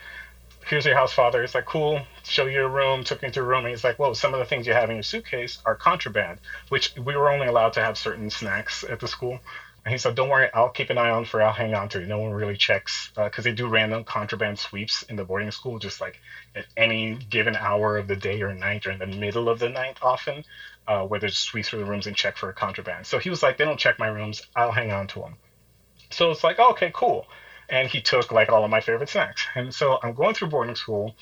[0.68, 1.42] here's your house father.
[1.42, 3.66] He's like, cool, show you a room, took me to a room.
[3.66, 6.40] And he's like, whoa, some of the things you have in your suitcase are contraband,
[6.70, 9.40] which we were only allowed to have certain snacks at the school.
[9.86, 12.02] And he said, don't worry, I'll keep an eye on for, I'll hang on to
[12.02, 12.08] it.
[12.08, 15.78] No one really checks, because uh, they do random contraband sweeps in the boarding school,
[15.78, 16.20] just like
[16.56, 19.68] at any given hour of the day or night or in the middle of the
[19.68, 20.46] night often,
[20.88, 23.06] uh, where there's sweep through the rooms and check for contraband.
[23.06, 25.36] So he was like, they don't check my rooms, I'll hang on to them.
[26.12, 27.26] So it's like, okay, cool
[27.74, 29.48] and he took like all of my favorite snacks.
[29.56, 31.16] And so I'm going through boarding school,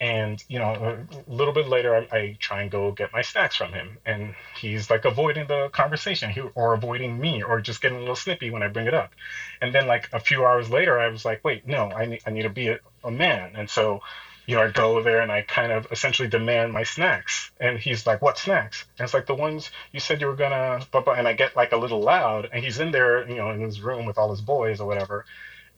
[0.00, 3.54] and you know, a little bit later, I, I try and go get my snacks
[3.54, 7.98] from him, and he's like avoiding the conversation, he, or avoiding me, or just getting
[7.98, 9.14] a little snippy when I bring it up.
[9.60, 12.30] And then like a few hours later, I was like, wait, no, I need I
[12.30, 14.02] need to be a, a man, and so.
[14.44, 17.52] You know, I go there and I kind of essentially demand my snacks.
[17.60, 18.84] And he's like, What snacks?
[18.98, 21.76] And it's like the ones you said you were gonna and I get like a
[21.76, 24.80] little loud and he's in there, you know, in his room with all his boys
[24.80, 25.24] or whatever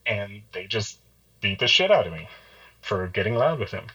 [0.05, 0.99] and they just
[1.41, 2.27] beat the shit out of me
[2.81, 3.87] for getting loud with him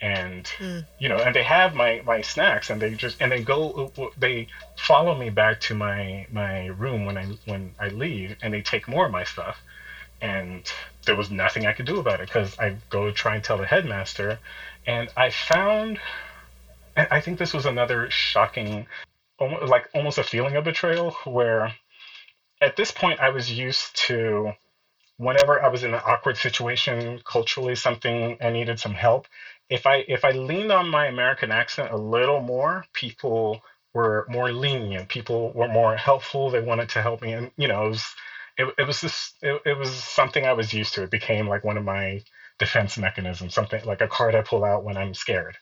[0.00, 0.84] and mm.
[0.98, 4.46] you know and they have my my snacks and they just and they go they
[4.76, 8.86] follow me back to my my room when i when i leave and they take
[8.86, 9.60] more of my stuff
[10.20, 10.72] and
[11.04, 13.66] there was nothing i could do about it because i go try and tell the
[13.66, 14.38] headmaster
[14.86, 15.98] and i found
[16.96, 18.86] and i think this was another shocking
[19.66, 21.74] like almost a feeling of betrayal where
[22.60, 24.52] at this point i was used to
[25.18, 29.28] whenever I was in an awkward situation culturally, something I needed some help,
[29.70, 33.62] if I if I leaned on my American accent a little more, people
[33.94, 35.08] were more lenient.
[35.08, 36.50] People were more helpful.
[36.50, 38.14] They wanted to help me, and you know, it was
[38.58, 41.02] it, it was this it, it was something I was used to.
[41.04, 42.22] It became like one of my
[42.58, 45.58] defense mechanisms, something like a card I pull out when I'm scared.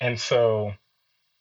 [0.00, 0.74] And so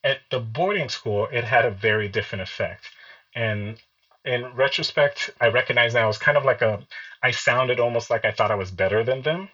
[0.04, 2.90] at the boarding school, it had a very different effect.
[3.36, 3.82] And
[4.26, 6.80] in retrospect, I recognize now was kind of like a,
[7.22, 9.50] I sounded almost like I thought I was better than them.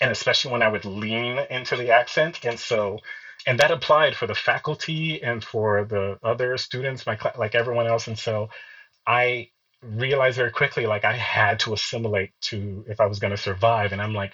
[0.00, 2.44] And especially when I would lean into the accent.
[2.44, 2.98] And so,
[3.46, 8.06] and that applied for the faculty and for the other students, my like everyone else.
[8.06, 8.50] And so
[9.06, 9.48] I
[9.82, 13.92] realized very quickly, like I had to assimilate to if I was going to survive.
[13.92, 14.32] And I'm like,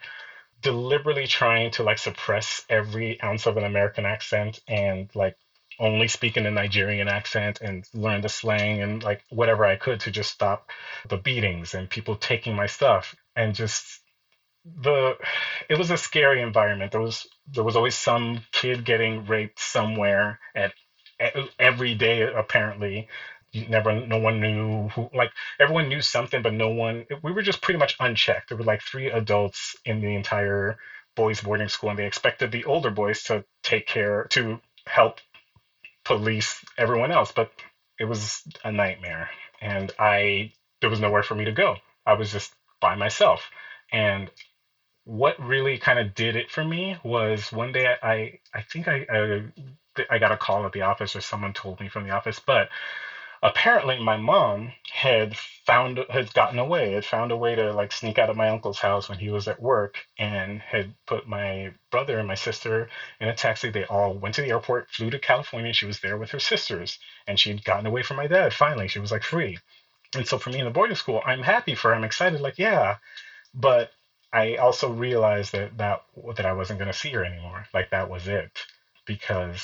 [0.62, 5.36] deliberately trying to like suppress every ounce of an American accent and like
[5.80, 10.00] only speak in a Nigerian accent and learn the slang and like whatever I could
[10.00, 10.70] to just stop
[11.08, 14.00] the beatings and people taking my stuff and just
[14.64, 15.16] the
[15.68, 16.92] it was a scary environment.
[16.92, 20.72] There was there was always some kid getting raped somewhere at,
[21.20, 23.08] at every day apparently
[23.52, 27.42] you never no one knew who like everyone knew something but no one we were
[27.42, 30.76] just pretty much unchecked there were like three adults in the entire
[31.16, 35.20] boys boarding school and they expected the older boys to take care to help
[36.08, 37.50] police everyone else but
[38.00, 39.30] it was a nightmare.
[39.62, 41.76] And i there was nowhere for me to go.
[42.06, 43.50] I was just by myself.
[43.92, 44.30] And
[45.04, 49.06] what really kind of did it for me was one day i i, think I,
[49.10, 49.42] I
[50.10, 52.68] I got a call at the office or someone told me from the office but
[53.42, 58.18] apparently my mom had found had gotten away had found a way to like sneak
[58.18, 62.18] out of my uncle's house when he was at work and had put my brother
[62.18, 62.88] and my sister
[63.20, 63.70] in a taxi.
[63.70, 65.72] They all went to the airport flew to california.
[65.72, 68.88] She was there with her sisters and she'd gotten away from my dad finally.
[68.88, 69.58] She was like free.
[70.16, 71.94] And so for me in the boarding school i'm happy for her.
[71.94, 72.96] I'm excited like yeah.
[73.54, 73.90] But
[74.32, 76.02] i also realized that that
[76.36, 77.66] that i wasn't going to see her anymore.
[77.74, 78.66] Like that was it.
[79.06, 79.62] Because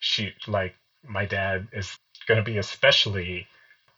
[0.00, 0.74] she like
[1.06, 3.46] my dad is going to be especially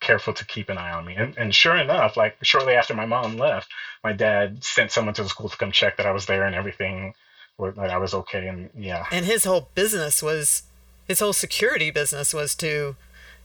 [0.00, 1.14] careful to keep an eye on me.
[1.14, 3.70] And, and sure enough, like shortly after my mom left,
[4.04, 6.54] my dad sent someone to the school to come check that I was there and
[6.54, 7.14] everything,
[7.58, 8.46] that I was okay.
[8.46, 9.06] And yeah.
[9.10, 10.64] And his whole business was,
[11.08, 12.96] his whole security business was to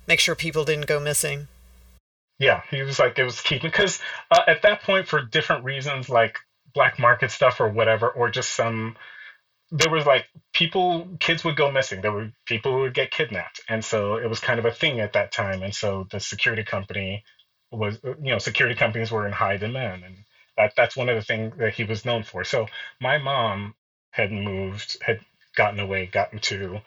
[0.07, 1.47] make sure people didn't go missing.
[2.39, 3.99] Yeah, he was like, it was keeping, because
[4.31, 6.39] uh, at that point, for different reasons, like
[6.73, 8.97] black market stuff or whatever, or just some
[9.71, 12.01] there was like people kids would go missing.
[12.01, 13.61] There were people who would get kidnapped.
[13.69, 15.63] And so it was kind of a thing at that time.
[15.63, 17.23] And so the security company
[17.71, 20.03] was you know security companies were in high demand.
[20.05, 20.17] And
[20.57, 22.43] that that's one of the things that he was known for.
[22.45, 22.67] So
[23.01, 23.75] my mom
[24.11, 25.19] had moved had
[25.55, 26.79] gotten away gotten to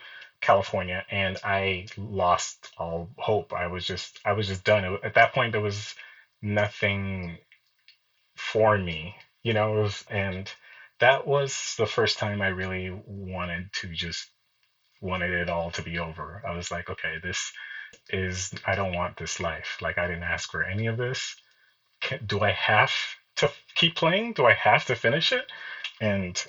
[0.42, 3.53] california and i lost all hope.
[3.55, 4.99] I was just i was just done.
[5.05, 5.94] At that point there was
[6.42, 7.38] nothing
[8.37, 10.51] for me you know was, and
[11.04, 14.26] that was the first time I really wanted to just
[15.02, 16.42] wanted it all to be over.
[16.48, 17.52] I was like, okay, this
[18.08, 19.76] is I don't want this life.
[19.82, 21.36] Like I didn't ask for any of this.
[22.00, 22.90] Can, do I have
[23.36, 24.32] to keep playing?
[24.32, 25.44] Do I have to finish it?
[26.00, 26.42] And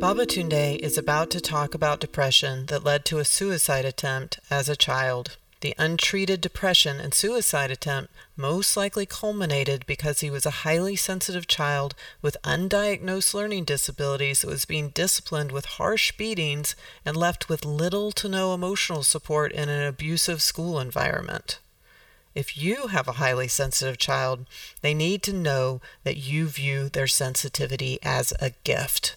[0.00, 4.76] Babatunde is about to talk about depression that led to a suicide attempt as a
[4.76, 5.38] child.
[5.64, 11.46] The untreated depression and suicide attempt most likely culminated because he was a highly sensitive
[11.46, 17.64] child with undiagnosed learning disabilities that was being disciplined with harsh beatings and left with
[17.64, 21.60] little to no emotional support in an abusive school environment.
[22.34, 24.44] If you have a highly sensitive child,
[24.82, 29.16] they need to know that you view their sensitivity as a gift.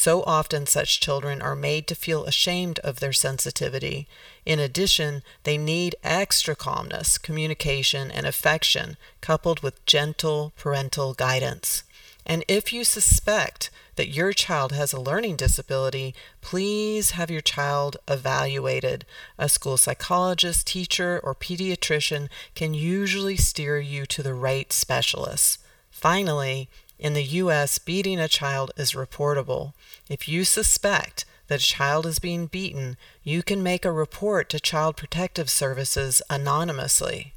[0.00, 4.08] So often, such children are made to feel ashamed of their sensitivity.
[4.46, 11.82] In addition, they need extra calmness, communication, and affection, coupled with gentle parental guidance.
[12.24, 17.98] And if you suspect that your child has a learning disability, please have your child
[18.08, 19.04] evaluated.
[19.36, 25.58] A school psychologist, teacher, or pediatrician can usually steer you to the right specialist.
[25.90, 29.72] Finally, in the U.S., beating a child is reportable.
[30.08, 34.60] If you suspect that a child is being beaten, you can make a report to
[34.60, 37.34] Child Protective Services anonymously.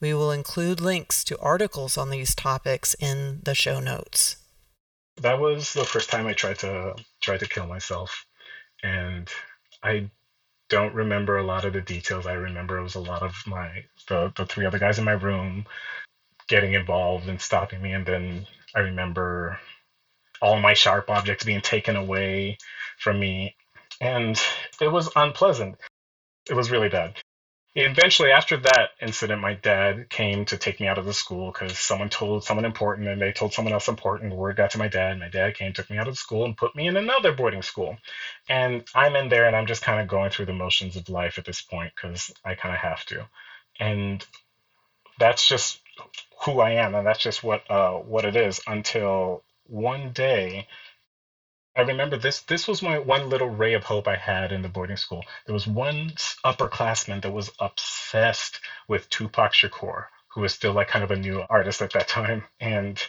[0.00, 4.36] We will include links to articles on these topics in the show notes.
[5.22, 8.26] That was the first time I tried to try to kill myself,
[8.82, 9.30] and
[9.82, 10.10] I
[10.68, 12.26] don't remember a lot of the details.
[12.26, 15.12] I remember it was a lot of my the, the three other guys in my
[15.12, 15.64] room
[16.48, 19.58] getting involved and stopping me, and then I remember
[20.42, 22.58] all my sharp objects being taken away
[22.98, 23.56] from me.
[24.00, 24.40] And
[24.80, 25.76] it was unpleasant.
[26.48, 27.16] It was really bad.
[27.74, 31.78] Eventually, after that incident, my dad came to take me out of the school because
[31.78, 34.30] someone told someone important and they told someone else important.
[34.30, 35.18] The word got to my dad.
[35.18, 37.62] My dad came, took me out of the school, and put me in another boarding
[37.62, 37.98] school.
[38.48, 41.38] And I'm in there and I'm just kind of going through the motions of life
[41.38, 43.26] at this point because I kind of have to.
[43.78, 44.24] And
[45.18, 45.80] that's just
[46.44, 48.60] who I am, and that's just what uh, what it is.
[48.66, 50.66] Until one day,
[51.76, 52.40] I remember this.
[52.42, 55.24] This was my one little ray of hope I had in the boarding school.
[55.46, 56.10] There was one
[56.44, 61.44] upperclassman that was obsessed with Tupac Shakur, who was still like kind of a new
[61.48, 63.02] artist at that time, and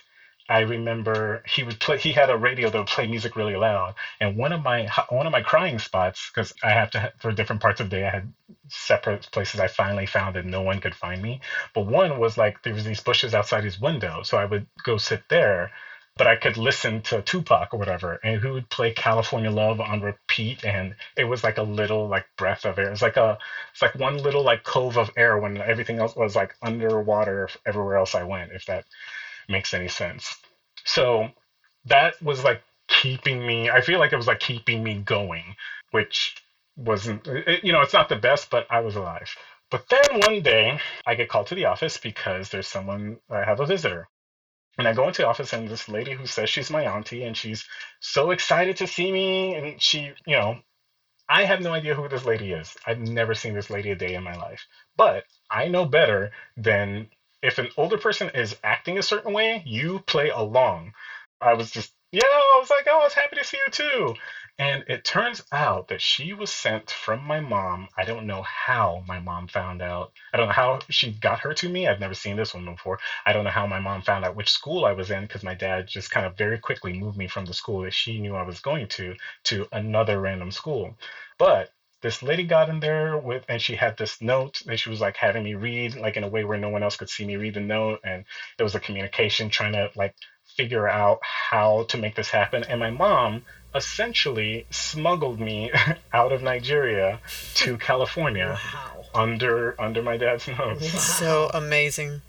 [0.50, 1.98] I remember he would play.
[1.98, 5.26] He had a radio that would play music really loud, and one of my one
[5.26, 8.12] of my crying spots because I have to for different parts of the day I
[8.12, 8.34] had
[8.70, 11.40] separate places I finally found that no one could find me.
[11.74, 14.98] But one was like there was these bushes outside his window, so I would go
[14.98, 15.72] sit there,
[16.16, 20.02] but I could listen to Tupac or whatever, and he would play California Love on
[20.02, 22.92] repeat, and it was like a little like breath of air.
[22.92, 23.38] It's like a
[23.74, 27.98] it's like one little like cove of air when everything else was like underwater everywhere
[27.98, 28.52] else I went.
[28.54, 28.86] If that
[29.48, 30.36] makes any sense.
[30.86, 31.30] So
[31.86, 35.56] that was like keeping me, I feel like it was like keeping me going,
[35.92, 36.36] which
[36.76, 39.36] wasn't, eh, eh, you know, it's not the best, but I was alive.
[39.70, 43.60] But then one day I get called to the office because there's someone, I have
[43.60, 44.08] a visitor.
[44.78, 47.36] And I go into the office and this lady who says she's my auntie and
[47.36, 47.66] she's
[48.00, 49.56] so excited to see me.
[49.56, 50.60] And she, you know,
[51.28, 52.76] I have no idea who this lady is.
[52.86, 54.66] I've never seen this lady a day in my life.
[54.96, 57.10] But I know better than
[57.48, 60.94] if an older person is acting a certain way, you play along.
[61.42, 64.16] I was just, yeah, I was like, oh, I was happy to see you too.
[64.60, 67.90] And it turns out that she was sent from my mom.
[67.98, 70.12] I don't know how my mom found out.
[70.34, 71.88] I don't know how she got her to me.
[71.88, 73.00] I've never seen this woman before.
[73.26, 75.56] I don't know how my mom found out which school I was in because my
[75.56, 78.44] dad just kind of very quickly moved me from the school that she knew I
[78.44, 80.98] was going to to another random school.
[81.40, 81.70] But
[82.02, 85.18] this lady got in there with and she had this note that she was like
[85.18, 87.56] having me read like in a way where no one else could see me read
[87.56, 88.26] the note and
[88.58, 90.16] there was a communication trying to like
[90.56, 93.44] figure out how to make this happen and my mom
[93.76, 95.72] essentially smuggled me
[96.14, 97.20] out of Nigeria
[97.56, 99.06] to California wow.
[99.14, 100.82] under under my dad's nose.
[100.82, 101.00] Wow.
[101.00, 102.22] So amazing.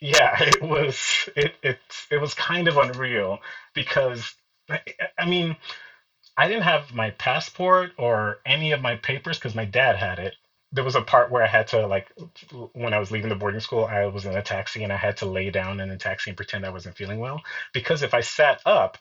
[0.00, 1.78] Yeah, it was it it
[2.10, 3.40] it was kind of unreal
[3.74, 4.34] because
[5.18, 5.56] I mean
[6.40, 10.36] I didn't have my passport or any of my papers because my dad had it.
[10.72, 12.10] There was a part where I had to like
[12.72, 15.18] when I was leaving the boarding school, I was in a taxi and I had
[15.18, 17.42] to lay down in a taxi and pretend I wasn't feeling well
[17.74, 18.96] because if I sat up,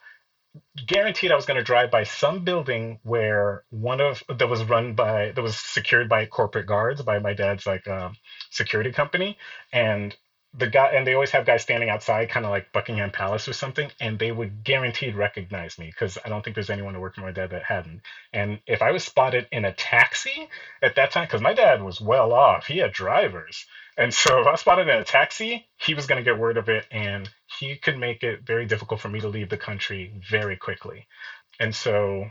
[0.86, 4.94] guaranteed I was going to drive by some building where one of that was run
[4.94, 8.16] by that was secured by corporate guards by my dad's like um,
[8.50, 9.38] security company
[9.72, 10.16] and
[10.54, 13.54] the guy and they always have guys standing outside kind of like buckingham palace or
[13.54, 17.16] something and they would guaranteed recognize me because i don't think there's anyone who worked
[17.16, 18.02] for my dad that hadn't.
[18.34, 20.50] And if i was spotted in a taxi
[20.82, 23.66] at that time because my dad was well off he had drivers
[23.97, 26.68] and so if i spotted in a taxi he was going to get word of
[26.70, 27.30] it and
[27.60, 31.08] he could make it very difficult for me to leave the country very quickly.
[31.60, 32.28] And so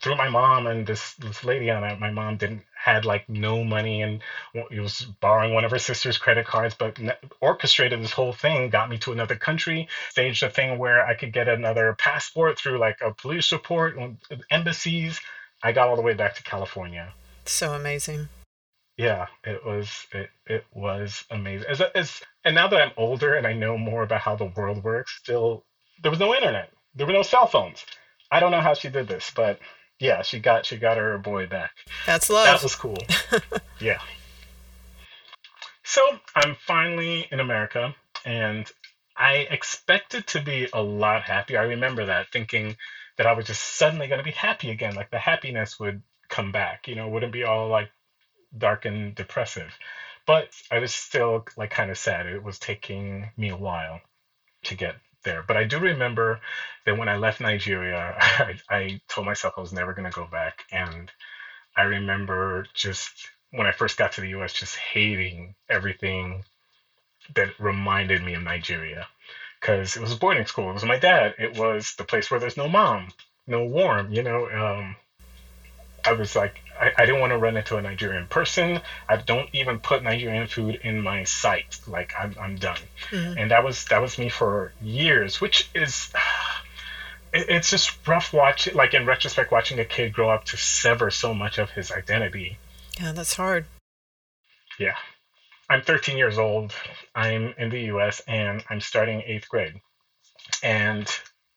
[0.00, 1.98] through my mom and this this lady on it.
[1.98, 4.22] My mom didn't had like no money and
[4.70, 6.98] was borrowing one of her sister's credit cards, but
[7.40, 11.32] orchestrated this whole thing, got me to another country, staged a thing where I could
[11.32, 15.20] get another passport through like a police report, uh, embassies.
[15.62, 17.12] I got all the way back to California.
[17.44, 18.28] So amazing.
[18.96, 21.66] Yeah, it was it it was amazing.
[21.68, 24.84] As as and now that I'm older and I know more about how the world
[24.84, 25.64] works, still
[26.02, 26.70] there was no internet.
[26.94, 27.84] There were no cell phones.
[28.30, 29.58] I don't know how she did this, but
[29.98, 31.72] yeah, she got she got her boy back.
[32.06, 32.46] That's love.
[32.46, 32.98] That was cool.
[33.80, 34.00] yeah.
[35.84, 36.02] So
[36.34, 38.70] I'm finally in America, and
[39.16, 41.60] I expected to be a lot happier.
[41.60, 42.76] I remember that thinking
[43.16, 46.52] that I was just suddenly going to be happy again, like the happiness would come
[46.52, 46.88] back.
[46.88, 47.90] You know, wouldn't be all like
[48.56, 49.72] dark and depressive.
[50.26, 52.26] But I was still like kind of sad.
[52.26, 54.00] It was taking me a while
[54.64, 54.96] to get
[55.26, 55.42] there.
[55.46, 56.40] But I do remember
[56.86, 60.24] that when I left Nigeria, I, I told myself I was never going to go
[60.24, 60.64] back.
[60.72, 61.12] And
[61.76, 66.44] I remember just when I first got to the US, just hating everything
[67.34, 69.06] that reminded me of Nigeria.
[69.60, 70.70] Because it was boarding school.
[70.70, 71.34] It was my dad.
[71.38, 73.08] It was the place where there's no mom,
[73.46, 74.48] no warm, you know.
[74.48, 74.96] Um,
[76.04, 78.80] I was like, I, I didn't want to run into a Nigerian person.
[79.08, 81.78] I don't even put Nigerian food in my sight.
[81.86, 82.78] Like I'm, I'm done.
[83.10, 83.38] Mm-hmm.
[83.38, 86.12] And that was that was me for years, which is
[87.32, 88.74] it, it's just rough watching.
[88.74, 92.58] Like in retrospect, watching a kid grow up to sever so much of his identity.
[93.00, 93.66] Yeah, that's hard.
[94.78, 94.96] Yeah,
[95.70, 96.72] I'm 13 years old.
[97.14, 98.20] I'm in the U.S.
[98.26, 99.80] and I'm starting eighth grade,
[100.62, 101.08] and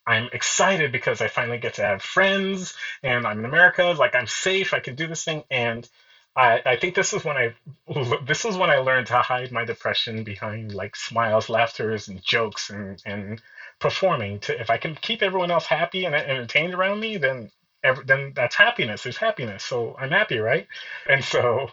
[0.10, 3.96] I'm excited because I finally get to have friends and I'm in America.
[3.98, 4.74] Like I'm safe.
[4.74, 5.44] I can do this thing.
[5.52, 5.90] And
[6.36, 7.56] I, I think this is when I
[8.26, 12.72] this is when I learned to hide my depression behind like smiles, laughters, and jokes
[12.72, 13.42] and and
[13.80, 14.40] performing.
[14.42, 17.52] To if I can keep everyone else happy and entertained around me, then
[17.84, 19.04] every, then that's happiness.
[19.04, 19.64] There's happiness.
[19.64, 20.68] So I'm happy, right?
[21.08, 21.70] And so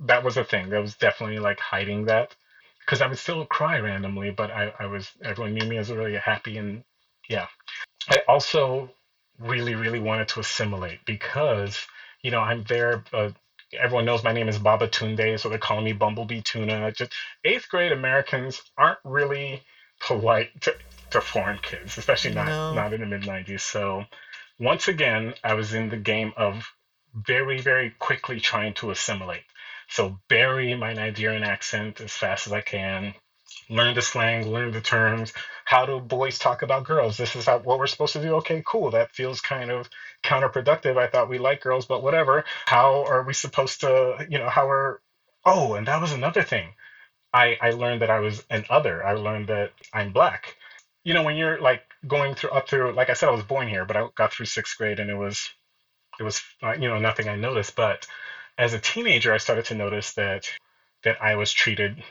[0.00, 0.70] that was a thing.
[0.70, 2.34] That was definitely like hiding that.
[2.80, 6.16] because I would still cry randomly, but I, I was everyone knew me as really
[6.16, 6.84] happy and
[7.28, 7.46] yeah.
[8.08, 8.90] I also
[9.38, 11.86] really really wanted to assimilate because
[12.22, 13.04] you know I'm there.
[13.12, 13.30] Uh,
[13.78, 16.92] everyone knows my name is Babatunde, so they're calling me Bumblebee Tuna.
[16.92, 17.12] Just
[17.44, 19.62] eighth grade Americans aren't really
[20.00, 20.74] polite to,
[21.10, 22.74] to foreign kids, especially not No.
[22.74, 23.60] not in the mid '90s.
[23.60, 24.04] So
[24.58, 26.66] once again, I was in the game of
[27.14, 29.44] very very quickly trying to assimilate.
[29.88, 33.14] So bury my Nigerian accent as fast as I can.
[33.68, 35.32] Learn the slang, learn the terms.
[35.64, 37.16] How do boys talk about girls?
[37.16, 38.34] This is how, what we're supposed to do.
[38.36, 38.90] Okay, cool.
[38.90, 39.88] That feels kind of
[40.22, 40.96] counterproductive.
[40.96, 42.44] I thought we like girls, but whatever.
[42.66, 45.00] How are we supposed to, you know, how are,
[45.44, 46.74] oh, and that was another thing.
[47.32, 49.04] I, I learned that I was an other.
[49.04, 50.56] I learned that I'm black.
[51.04, 53.68] You know, when you're like going through up through, like I said, I was born
[53.68, 55.48] here, but I got through sixth grade and it was,
[56.20, 57.74] it was, uh, you know, nothing I noticed.
[57.74, 58.06] But
[58.58, 60.48] as a teenager, I started to notice that
[61.04, 62.02] that I was treated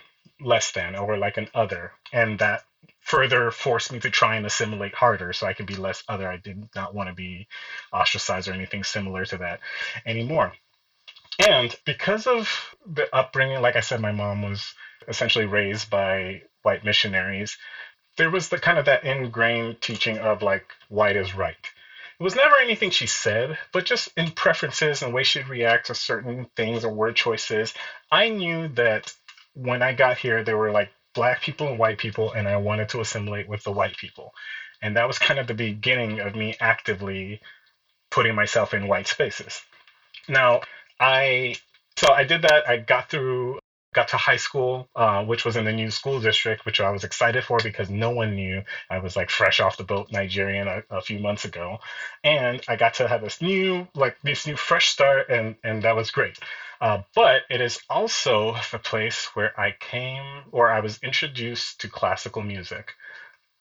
[0.42, 2.64] less than or like an other, and that
[3.00, 6.30] further forced me to try and assimilate harder so I could be less other.
[6.30, 7.48] I did not want to be
[7.92, 9.60] ostracized or anything similar to that
[10.06, 10.54] anymore.
[11.40, 14.74] And because of the upbringing, like I said, my mom was
[15.08, 17.58] essentially raised by white missionaries.
[18.18, 21.56] There was the kind of that ingrained teaching of like white is right.
[22.20, 25.88] It was never anything she said, but just in preferences and the way she'd react
[25.88, 27.74] to certain things or word choices.
[28.12, 29.12] I knew that
[29.54, 32.90] when I got here, there were like black people and white people, and I wanted
[32.90, 34.34] to assimilate with the white people.
[34.82, 37.42] And that was kind of the beginning of me actively
[38.10, 39.62] putting myself in white spaces.
[40.28, 40.62] Now,
[41.00, 41.56] I
[41.98, 42.68] so I did that.
[42.68, 43.60] I got through,
[43.94, 47.04] got to high school, uh, which was in the new school district, which I was
[47.04, 50.84] excited for because no one knew I was like fresh off the boat Nigerian a,
[50.90, 51.80] a few months ago,
[52.24, 55.96] and I got to have this new like this new fresh start, and and that
[55.96, 56.38] was great.
[56.80, 61.90] Uh, but it is also the place where I came, or I was introduced to
[61.90, 62.94] classical music.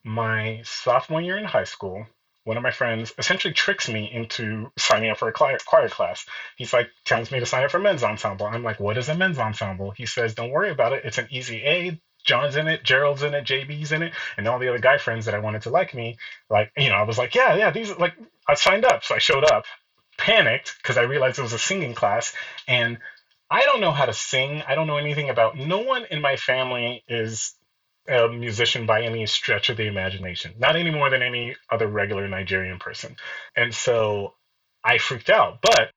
[0.03, 2.07] My sophomore year in high school,
[2.43, 6.25] one of my friends essentially tricks me into signing up for a choir, choir class.
[6.57, 8.47] He's like, tells me to sign up for men's ensemble.
[8.47, 9.91] I'm like, what is a men's ensemble?
[9.91, 11.05] He says, don't worry about it.
[11.05, 12.01] It's an easy A.
[12.23, 15.25] John's in it, Gerald's in it, JB's in it, and all the other guy friends
[15.25, 16.17] that I wanted to like me.
[16.49, 18.13] Like, you know, I was like, yeah, yeah, these like
[18.47, 19.03] I signed up.
[19.03, 19.65] So I showed up,
[20.17, 22.33] panicked because I realized it was a singing class,
[22.67, 22.99] and
[23.49, 24.61] I don't know how to sing.
[24.67, 25.57] I don't know anything about.
[25.57, 27.53] No one in my family is
[28.07, 32.27] a musician by any stretch of the imagination, not any more than any other regular
[32.27, 33.15] Nigerian person.
[33.55, 34.33] And so
[34.83, 35.91] I freaked out, but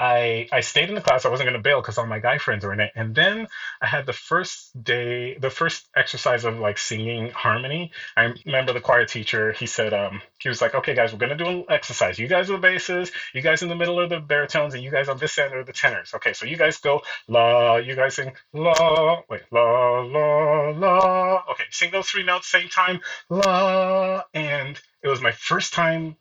[0.00, 1.26] I I stayed in the class.
[1.26, 2.90] I wasn't going to bail because all my guy friends were in it.
[2.94, 3.46] And then
[3.82, 7.92] I had the first day, the first exercise of like singing harmony.
[8.16, 9.52] I remember the choir teacher.
[9.52, 12.18] He said, um, he was like, "Okay, guys, we're going to do an exercise.
[12.18, 13.12] You guys are the basses.
[13.34, 15.64] You guys in the middle are the baritones, and you guys on this end are
[15.64, 16.14] the tenors.
[16.14, 17.76] Okay, so you guys go la.
[17.76, 19.20] You guys sing la.
[19.28, 21.42] Wait, la la la.
[21.50, 24.22] Okay, sing those three notes same time la.
[24.32, 26.16] And it was my first time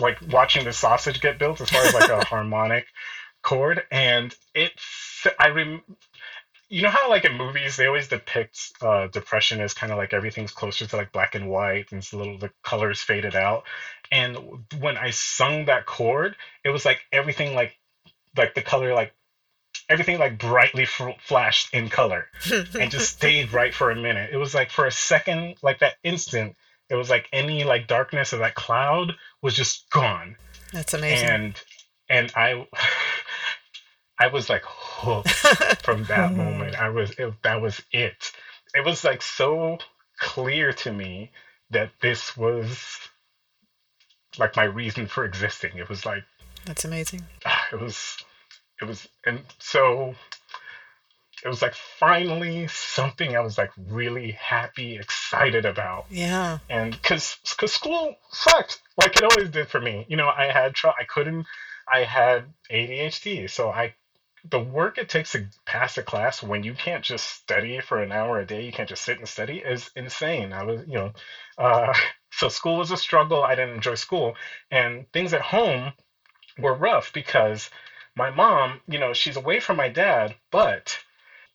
[0.00, 2.86] like watching the sausage get built as far as like a harmonic
[3.46, 4.72] chord and it
[5.38, 5.80] i rem
[6.68, 10.12] you know how like in movies they always depict uh, depression as kind of like
[10.12, 13.62] everything's closer to like black and white and it's a little the colors faded out.
[14.10, 14.36] And
[14.80, 16.34] when i sung that chord
[16.64, 17.76] it was like everything like
[18.36, 19.12] like the color like
[19.88, 24.30] everything like brightly f- flashed in color and just stayed right for a minute.
[24.32, 26.56] It was like for a second like that instant
[26.88, 30.36] it was like any like darkness of that cloud was just gone.
[30.72, 31.28] That's amazing.
[31.28, 31.54] and
[32.08, 32.66] and i
[34.18, 35.28] i was like hooked
[35.82, 36.74] from that moment.
[36.80, 38.32] I was it, that was it.
[38.74, 39.78] It was like so
[40.18, 41.30] clear to me
[41.70, 42.98] that this was
[44.38, 45.72] like my reason for existing.
[45.78, 46.24] It was like
[46.64, 47.22] That's amazing.
[47.44, 48.16] ah, it was
[48.80, 50.14] it was and so
[51.44, 56.06] it was like finally something i was like really happy excited about.
[56.10, 56.58] Yeah.
[56.70, 60.06] and because because school sucked like it always did for me.
[60.08, 61.46] You know i had tr- i couldn't
[61.92, 63.94] i had adhd so i
[64.50, 68.12] the work it takes to pass a class when you can't just study for an
[68.12, 71.12] hour a day you can't just sit and study is insane i was you know
[71.58, 71.92] uh,
[72.32, 74.34] so school was a struggle i didn't enjoy school
[74.70, 75.92] and things at home
[76.58, 77.70] were rough because
[78.16, 80.98] my mom you know she's away from my dad but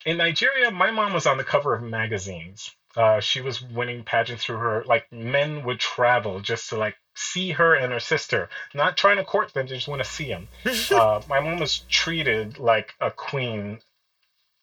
[0.05, 2.71] in Nigeria, my mom was on the cover of magazines.
[2.95, 4.83] Uh, she was winning pageants through her.
[4.85, 9.23] Like men would travel just to like see her and her sister, not trying to
[9.23, 10.47] court them, they just want to see them.
[10.91, 13.79] uh, my mom was treated like a queen,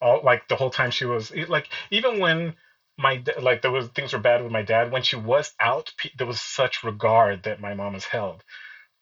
[0.00, 2.54] all like the whole time she was like even when
[2.96, 6.26] my like there was things were bad with my dad when she was out there
[6.26, 8.42] was such regard that my mom was held.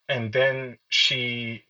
[0.08, 1.64] And then she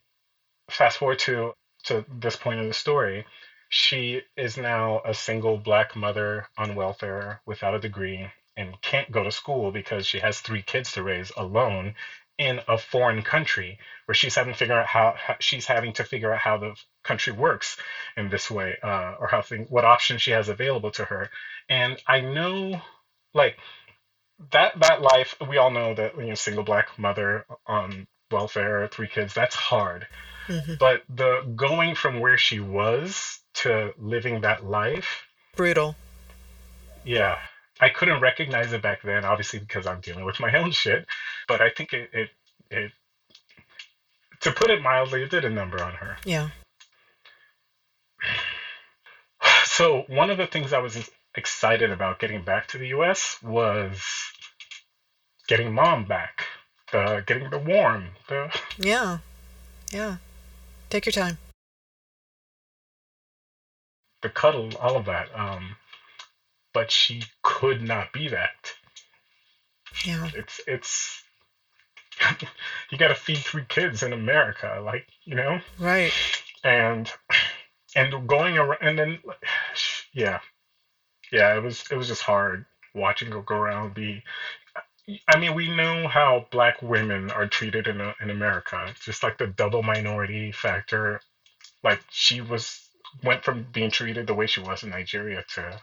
[0.71, 1.53] fast forward to
[1.85, 3.25] to this point of the story
[3.69, 9.23] she is now a single black mother on welfare without a degree and can't go
[9.23, 11.95] to school because she has three kids to raise alone
[12.39, 16.05] in a foreign country where she's having to figure out how, how she's having to
[16.05, 17.77] figure out how the country works
[18.17, 21.31] in this way uh, or how thing what options she has available to her.
[21.69, 22.81] And i know
[23.35, 23.57] like
[24.53, 29.09] that that life we all know that you know single black mother on welfare three
[29.09, 30.07] kids that's hard.
[30.49, 30.75] Mm-hmm.
[30.79, 35.27] but the going from where she was to living that life
[35.57, 35.97] brutal.
[37.05, 37.39] Yeah
[37.81, 41.07] I couldn't recognize it back then, obviously because I'm dealing with my own shit.
[41.47, 42.29] But I think it, it,
[42.71, 42.93] it
[44.41, 46.17] to put it mildly, it did a number on her.
[46.25, 46.49] Yeah.
[49.65, 53.37] So one of the things I was excited about getting back to the U.S.
[53.43, 54.01] was
[55.47, 56.45] getting mom back,
[56.93, 59.19] the getting the warm, the yeah,
[59.93, 60.17] yeah.
[60.89, 61.37] Take your time.
[64.23, 65.29] The cuddle, all of that.
[65.35, 65.77] Um,
[66.77, 68.75] but she could not be that.
[70.05, 70.29] Yeah.
[70.35, 71.23] It's it's
[72.91, 75.59] you got to feed three kids in America, like you know.
[75.79, 76.13] Right.
[76.63, 77.11] And
[77.95, 79.19] and going around, and then
[80.13, 80.41] yeah,
[81.33, 84.23] yeah, it was it was just hard watching her go around be.
[85.27, 88.85] I mean, we know how black women are treated in uh, in America.
[88.91, 91.23] It's just like the double minority factor.
[91.83, 92.87] Like she was
[93.23, 95.81] went from being treated the way she was in Nigeria to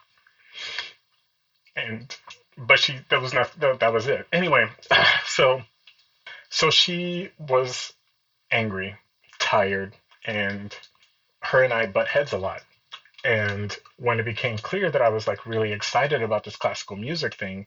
[1.76, 2.16] and
[2.58, 4.28] but she that was not that, was it.
[4.32, 4.68] Anyway
[5.26, 5.62] so
[6.50, 7.94] so she was
[8.52, 8.96] angry
[9.40, 9.94] tired
[10.26, 10.76] and
[11.42, 12.62] her and i butt heads a lot.
[13.26, 17.36] And when it became clear that i was like really excited about this classical music
[17.36, 17.66] thing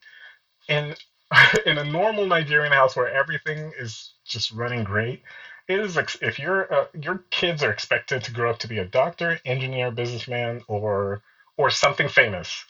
[0.69, 0.97] and
[1.67, 5.23] in a normal nigerian house where everything is just running great
[5.69, 8.85] it is if your uh, your kids are expected to grow up to be a
[8.85, 11.23] doctor engineer businessman or
[11.57, 12.65] or something famous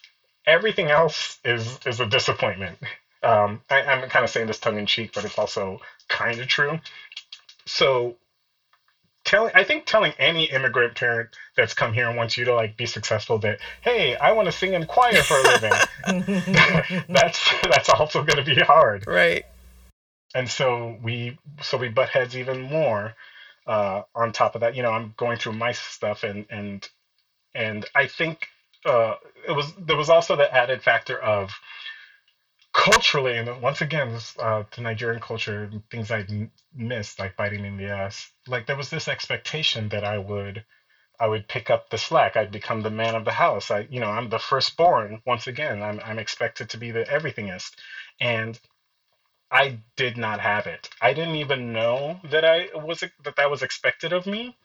[0.46, 2.78] everything else is is a disappointment.
[3.22, 6.46] Um, I, I'm kind of saying this tongue in cheek, but it's also kind of
[6.46, 6.78] true.
[7.66, 8.16] So
[9.26, 12.76] telling I think telling any immigrant parent that's come here and wants you to like
[12.76, 15.72] be successful that hey I want to sing in choir for a living
[17.08, 19.44] that's that's also going to be hard right
[20.34, 23.14] and so we so we butt heads even more
[23.66, 26.88] uh, on top of that you know I'm going through my stuff and and
[27.52, 28.46] and I think
[28.86, 29.16] uh,
[29.46, 31.52] it was there was also the added factor of
[32.72, 36.26] culturally, and once again, uh, the Nigerian culture, things I
[36.74, 38.30] missed, like biting in the ass.
[38.46, 40.62] Like there was this expectation that I would,
[41.18, 42.36] I would pick up the slack.
[42.36, 43.70] I'd become the man of the house.
[43.70, 45.20] I, you know, I'm the firstborn.
[45.26, 47.72] Once again, I'm I'm expected to be the everythingist,
[48.20, 48.58] and
[49.50, 50.88] I did not have it.
[51.00, 54.56] I didn't even know that I was that that was expected of me,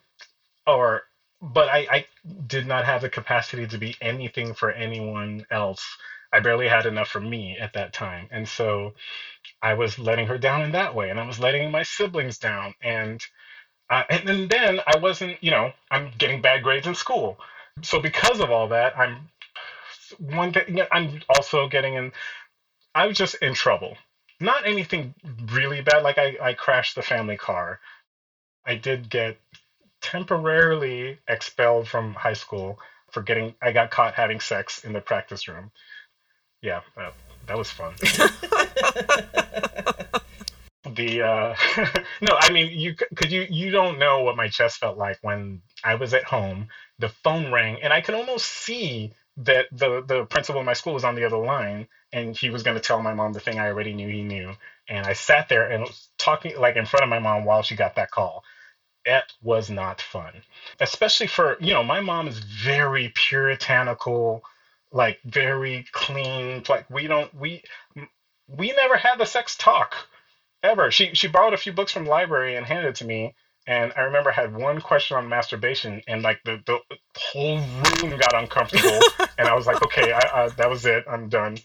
[0.66, 1.02] or
[1.42, 2.06] but I, I
[2.46, 5.84] did not have the capacity to be anything for anyone else.
[6.32, 8.28] I barely had enough for me at that time.
[8.30, 8.94] And so
[9.60, 11.10] I was letting her down in that way.
[11.10, 12.74] And I was letting my siblings down.
[12.80, 13.20] And,
[13.90, 17.38] uh, and then I wasn't, you know, I'm getting bad grades in school.
[17.82, 19.28] So because of all that, I'm
[20.20, 22.12] one thing, I'm also getting in,
[22.94, 23.96] I was just in trouble.
[24.40, 25.14] Not anything
[25.50, 26.02] really bad.
[26.04, 27.80] Like I, I crashed the family car.
[28.64, 29.38] I did get
[30.02, 32.78] temporarily expelled from high school
[33.10, 35.70] for getting I got caught having sex in the practice room.
[36.60, 37.12] Yeah, uh,
[37.46, 37.94] that was fun.
[40.94, 41.54] the uh
[42.20, 45.62] no, I mean you cuz you you don't know what my chest felt like when
[45.84, 50.26] I was at home, the phone rang and I could almost see that the the
[50.26, 53.00] principal of my school was on the other line and he was going to tell
[53.00, 54.54] my mom the thing I already knew he knew
[54.88, 57.76] and I sat there and was talking like in front of my mom while she
[57.76, 58.44] got that call
[59.04, 60.42] it was not fun.
[60.80, 64.42] Especially for you know my mom is very puritanical
[64.92, 67.62] like very clean like we don't we
[68.48, 69.94] we never had the sex talk
[70.62, 70.90] ever.
[70.90, 73.34] She she borrowed a few books from the library and handed it to me
[73.66, 76.78] and i remember I had one question on masturbation and like the, the
[77.16, 79.00] whole room got uncomfortable
[79.38, 81.58] and i was like okay I, I, that was it i'm done.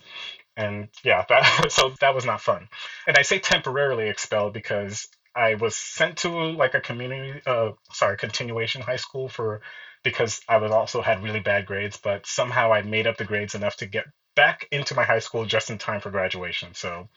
[0.56, 2.68] And yeah that so that was not fun.
[3.06, 5.08] And i say temporarily expelled because
[5.38, 9.60] I was sent to like a community, uh, sorry, continuation high school for
[10.02, 13.54] because I was also had really bad grades, but somehow I made up the grades
[13.54, 16.74] enough to get back into my high school just in time for graduation.
[16.74, 17.08] So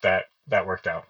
[0.00, 1.04] that that worked out.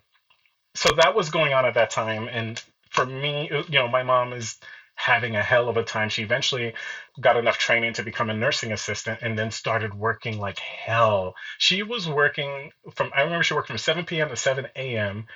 [0.74, 2.60] So that was going on at that time, and
[2.90, 4.56] for me, you know, my mom is
[4.96, 6.08] having a hell of a time.
[6.08, 6.74] She eventually
[7.20, 11.34] got enough training to become a nursing assistant and then started working like hell.
[11.58, 14.30] She was working from, I remember she worked from 7 p.m.
[14.30, 15.26] to 7 a.m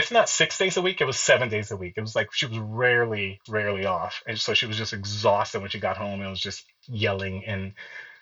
[0.00, 1.00] it's not six days a week.
[1.00, 1.94] It was seven days a week.
[1.96, 5.70] It was like she was rarely, rarely off, and so she was just exhausted when
[5.70, 6.22] she got home.
[6.22, 7.72] It was just yelling and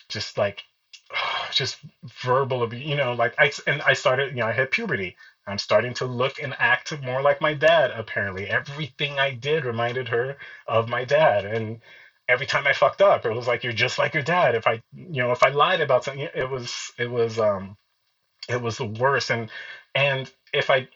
[0.09, 0.63] just like,
[1.53, 1.79] just
[2.23, 2.85] verbal abuse.
[2.85, 4.31] You know, like I and I started.
[4.31, 5.17] You know, I had puberty.
[5.47, 7.93] I'm starting to look and act more like my dad.
[7.93, 11.81] Apparently, everything I did reminded her of my dad, and
[12.29, 14.55] every time I fucked up, it was like you're just like your dad.
[14.55, 17.77] If I, you know, if I lied about something, it was, it was, um,
[18.49, 19.31] it was the worst.
[19.31, 19.51] And
[19.95, 20.89] and if I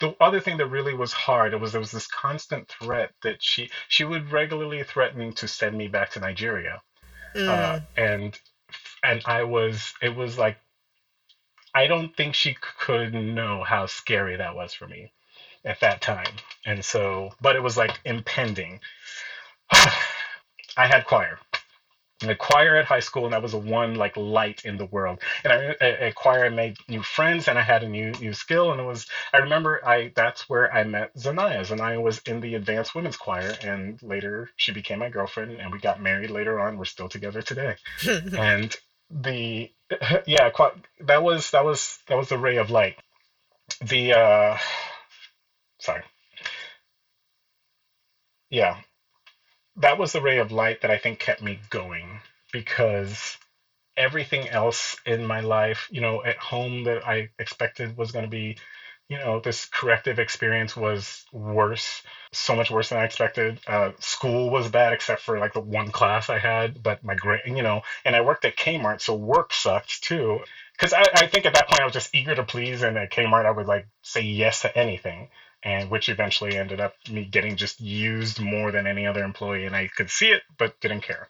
[0.00, 3.70] the other thing that really was hard was there was this constant threat that she
[3.88, 6.82] she would regularly threaten to send me back to Nigeria,
[7.34, 7.48] mm.
[7.48, 8.38] uh, and
[9.02, 10.58] and I was it was like
[11.74, 15.12] I don't think she could know how scary that was for me
[15.64, 16.34] at that time,
[16.66, 18.80] and so but it was like impending.
[20.74, 21.38] I had choir,
[22.38, 25.20] choir at high school, and that was the one like light in the world.
[25.44, 28.72] And I, at choir, I made new friends, and I had a new new skill.
[28.72, 31.60] And it was I remember I that's where I met Zanaya.
[31.60, 35.78] Zanaya was in the advanced women's choir, and later she became my girlfriend, and we
[35.78, 36.78] got married later on.
[36.78, 37.76] We're still together today.
[38.06, 38.74] and
[39.10, 39.70] the
[40.26, 40.50] yeah,
[41.00, 42.96] that was that was that was the ray of light.
[43.80, 44.58] The uh,
[45.78, 46.02] sorry,
[48.50, 48.80] yeah,
[49.76, 52.20] that was the ray of light that I think kept me going
[52.52, 53.38] because
[53.96, 58.30] everything else in my life, you know, at home that I expected was going to
[58.30, 58.58] be,
[59.08, 62.02] you know, this corrective experience was worse,
[62.32, 63.60] so much worse than I expected.
[63.66, 67.42] Uh, school was bad except for like the one class I had, but my grade,
[67.46, 70.40] you know, and I worked at Kmart, so work sucked too.
[70.72, 73.10] Because I, I think at that point I was just eager to please, and at
[73.10, 75.28] Kmart I would like say yes to anything
[75.64, 79.76] and which eventually ended up me getting just used more than any other employee and
[79.76, 81.28] i could see it but didn't care.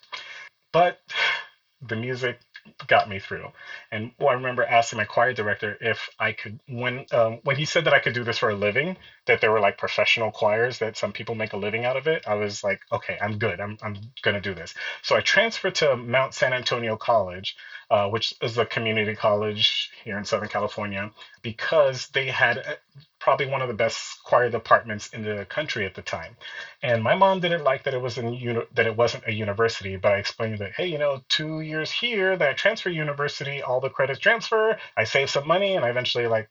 [0.72, 0.98] But
[1.82, 2.38] the music
[2.86, 3.50] got me through.
[3.90, 7.64] And well, i remember asking my choir director if i could when um, when he
[7.64, 10.78] said that i could do this for a living that there were like professional choirs
[10.78, 13.60] that some people make a living out of it i was like okay i'm good.
[13.60, 14.74] I'm, I'm going to do this.
[15.02, 17.56] So i transferred to mount san antonio college
[17.92, 21.10] uh, which is a community college here in Southern California,
[21.42, 22.74] because they had uh,
[23.22, 26.36] probably one of the best choir departments in the country at the time.
[26.82, 29.96] And my mom didn't like that it was in uni- that it wasn't a university,
[29.96, 33.80] but I explained that hey, you know, two years here, that I transfer university, all
[33.80, 36.48] the credits transfer, I save some money, and I eventually like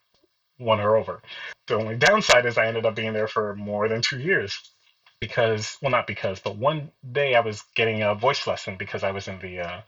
[0.60, 1.22] won her over.
[1.68, 4.58] The only downside is I ended up being there for more than two years
[5.20, 9.12] because well not because but one day i was getting a voice lesson because i
[9.12, 9.82] was in the uh,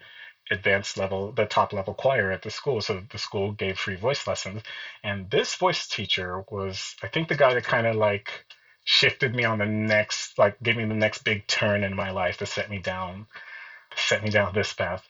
[0.52, 2.82] advanced level, the top level choir at the school.
[2.82, 4.62] So the school gave free voice lessons.
[5.04, 8.46] And this voice teacher was, I think, the guy that kind of like
[8.86, 12.38] shifted me on the next, like, gave me the next big turn in my life
[12.38, 13.26] to set me down,
[13.96, 15.02] set me down this path.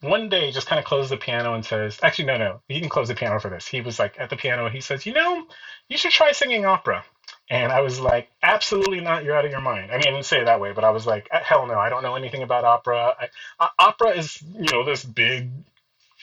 [0.00, 2.90] One day, just kind of closed the piano and says, actually, no, no, he didn't
[2.90, 3.66] close the piano for this.
[3.66, 5.44] He was like at the piano, he says, you know,
[5.88, 7.02] you should try singing opera.
[7.50, 9.24] And I was like, absolutely not.
[9.24, 9.90] You're out of your mind.
[9.90, 11.78] I mean, I didn't say it that way, but I was like, uh, hell no.
[11.78, 13.14] I don't know anything about opera.
[13.20, 13.28] I,
[13.60, 15.50] uh, opera is, you know, this big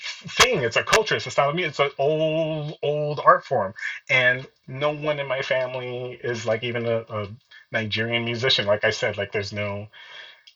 [0.01, 0.63] thing.
[0.63, 1.15] It's a culture.
[1.15, 1.71] It's a style of music.
[1.71, 3.75] It's an old, old art form.
[4.09, 7.27] And no one in my family is like even a, a
[7.71, 8.65] Nigerian musician.
[8.65, 9.87] Like I said, like there's no,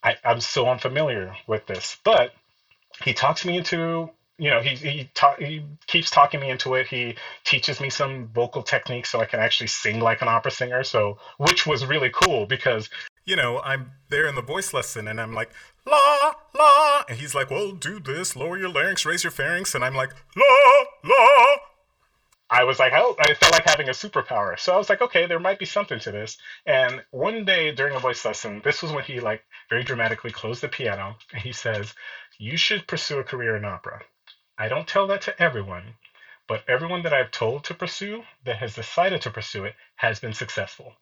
[0.03, 1.97] I, I'm so unfamiliar with this.
[2.03, 2.33] But
[3.03, 6.87] he talks me into you know, he he, ta- he keeps talking me into it.
[6.87, 7.15] He
[7.45, 10.83] teaches me some vocal techniques so I can actually sing like an opera singer.
[10.83, 12.89] So, which was really cool because
[13.25, 15.51] you know I'm there in the voice lesson and I'm like
[15.85, 19.83] la la, and he's like, well, do this, lower your larynx, raise your pharynx, and
[19.85, 21.57] I'm like la la.
[22.49, 24.59] I was like, oh, I felt like having a superpower.
[24.59, 26.37] So I was like, okay, there might be something to this.
[26.67, 30.61] And one day during a voice lesson, this was when he like very dramatically closed
[30.61, 31.95] the piano and he says,
[32.37, 34.03] you should pursue a career in opera.
[34.57, 35.95] I don't tell that to everyone,
[36.47, 40.33] but everyone that I've told to pursue that has decided to pursue it has been
[40.33, 40.93] successful.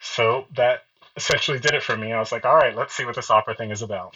[0.00, 0.82] So that
[1.16, 2.12] essentially did it for me.
[2.12, 4.14] I was like, all right, let's see what this opera thing is about.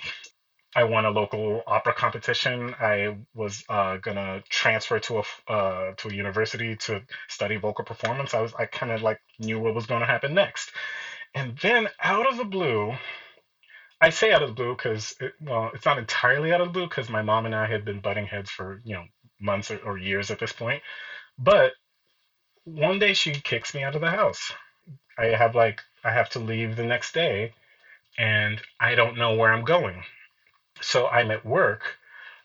[0.77, 2.75] I won a local opera competition.
[2.81, 8.35] I was uh, gonna transfer to a uh, to a university to study vocal performance.
[8.35, 10.73] I was I kind of like knew what was to happen next,
[11.35, 12.97] and then out of the blue,
[14.01, 16.73] I say out of the blue because, it, well, it's not entirely out of the
[16.73, 19.05] blue because my mom and I had been butting heads for, you know,
[19.41, 20.83] months or, or years at this point.
[21.39, 21.73] But
[22.65, 24.53] one day she kicks me out of the house.
[25.19, 27.55] I have like, I have to leave the next day
[28.17, 30.03] and I don't know where I'm going.
[30.81, 31.83] So I'm at work.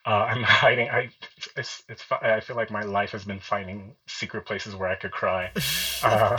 [0.05, 0.89] Uh, I'm hiding.
[0.89, 1.09] I
[1.55, 5.11] it's, it's I feel like my life has been finding secret places where I could
[5.11, 5.51] cry.
[6.05, 6.37] Uh,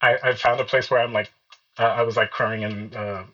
[0.00, 1.32] I, I found a place where I'm like
[1.80, 3.24] uh, I was like crying in uh,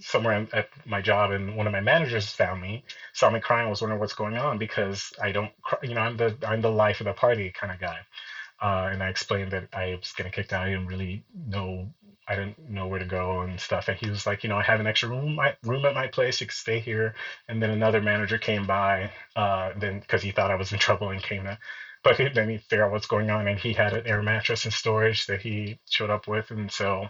[0.00, 2.84] somewhere at my job and one of my managers found me
[3.14, 6.16] saw me crying was wondering what's going on because i don't cry, you know i'm
[6.16, 7.98] the i'm the life of the party kind of guy
[8.60, 10.62] uh, and I explained that I was getting kicked out.
[10.66, 11.92] I didn't really know
[12.28, 13.86] I didn't know where to go and stuff.
[13.86, 16.08] And he was like, you know, I have an extra room my, room at my
[16.08, 16.40] place.
[16.40, 17.14] You can stay here.
[17.48, 21.10] And then another manager came by, uh, then because he thought I was in trouble
[21.10, 21.56] and came to,
[22.02, 23.46] but he, then he figured out what's going on.
[23.46, 26.50] And he had an air mattress in storage that he showed up with.
[26.50, 27.08] And so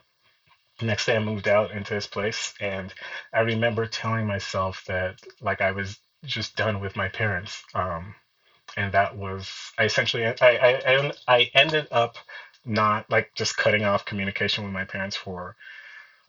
[0.81, 2.53] next day I moved out into this place.
[2.61, 2.93] And
[3.33, 7.62] I remember telling myself that like I was just done with my parents.
[7.75, 8.14] Um,
[8.77, 12.18] and that was I essentially I, I I ended up
[12.64, 15.55] not like just cutting off communication with my parents for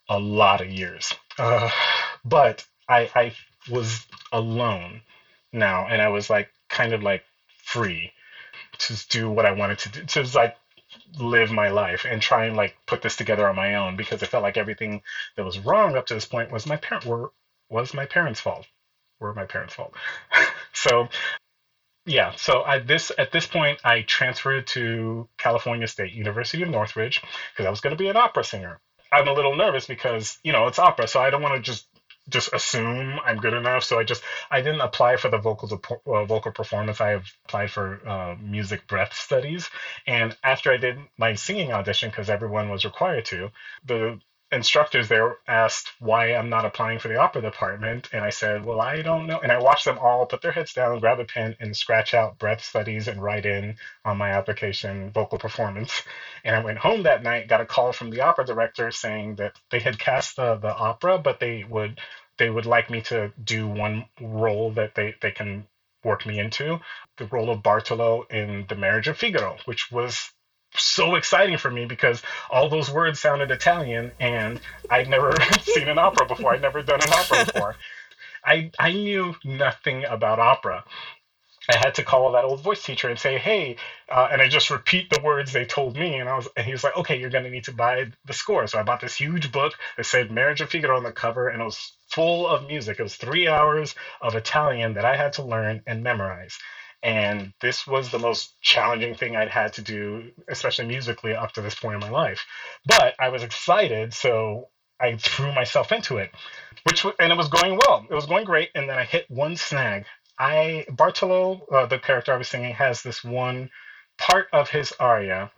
[0.10, 1.14] a lot of years.
[1.38, 1.70] Uh,
[2.24, 3.34] but I, I
[3.70, 5.02] was alone
[5.52, 7.24] now, and I was like kind of like
[7.64, 8.12] free
[8.80, 10.56] to do what I wanted to do, to like
[11.18, 14.26] live my life and try and like put this together on my own because I
[14.26, 15.02] felt like everything
[15.36, 17.32] that was wrong up to this point was my parent were
[17.70, 18.66] was my parents' fault.
[19.20, 19.94] Were my parents' fault.
[20.74, 21.10] so
[22.06, 27.22] yeah, so at this at this point, I transferred to California State University of Northridge
[27.52, 28.80] because I was going to be an opera singer.
[29.12, 31.88] I'm a little nervous because you know it's opera, so I don't want to just
[32.30, 33.84] just assume I'm good enough.
[33.84, 35.70] So I just I didn't apply for the vocal
[36.08, 37.02] uh, vocal performance.
[37.02, 37.12] I
[37.46, 39.70] applied for uh, music breath studies,
[40.08, 43.52] and after I did my singing audition because everyone was required to,
[43.84, 44.20] the
[44.56, 48.10] instructors there asked why I'm not applying for the opera department.
[48.14, 49.40] And I said, well, I don't know.
[49.44, 52.40] And I watched them all put their heads down, grab a pen, and scratch out
[52.40, 56.04] breath studies and write in on my application vocal performance.
[56.46, 59.54] And I went home that night, got a call from the opera director saying that
[59.72, 62.00] they had cast the, the opera, but they would
[62.40, 65.68] they would like me to do one role that they, they can
[66.04, 66.80] work me into
[67.18, 70.32] the role of Bartolo in The Marriage of Figaro, which was
[70.78, 74.60] so exciting for me because all those words sounded Italian and
[74.90, 76.54] I'd never seen an opera before.
[76.54, 77.76] I'd never done an opera before.
[78.46, 80.84] I, I knew nothing about opera.
[81.68, 84.70] I had to call that old voice teacher and say, "Hey," uh, and I just
[84.70, 87.32] repeat the words they told me, and I was, and he was like, "Okay, you're
[87.32, 90.30] going to need to buy the score." So I bought this huge book that said
[90.30, 93.00] "Marriage of Figaro" on the cover, and it was full of music.
[93.00, 96.60] It was three hours of Italian that I had to learn and memorize.
[97.06, 101.62] And this was the most challenging thing I'd had to do, especially musically, up to
[101.62, 102.48] this point in my life.
[102.84, 106.32] But I was excited, so I threw myself into it,
[106.82, 108.08] which and it was going well.
[108.10, 110.06] It was going great, and then I hit one snag.
[110.40, 113.70] I Bartolo, uh, the character I was singing, has this one
[114.18, 115.52] part of his aria.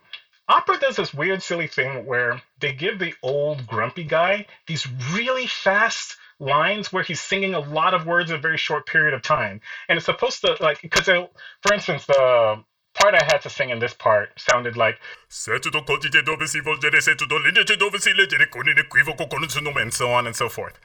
[0.50, 5.46] Opera does this weird, silly thing where they give the old grumpy guy these really
[5.46, 9.22] fast lines where he's singing a lot of words in a very short period of
[9.22, 9.60] time.
[9.88, 12.62] And it's supposed to, like, because, for instance, the
[12.94, 14.98] part I had to sing in this part sounded like
[19.76, 20.78] and so on and so forth.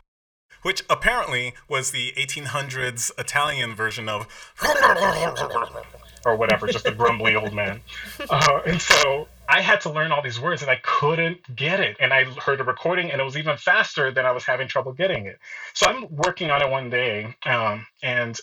[0.61, 4.27] Which apparently was the 1800s Italian version of
[6.25, 7.81] or whatever, just a grumbly old man.
[8.29, 11.97] Uh, and so I had to learn all these words and I couldn't get it.
[11.99, 14.93] And I heard a recording and it was even faster than I was having trouble
[14.93, 15.37] getting it.
[15.75, 18.35] So I'm working on it one day um, and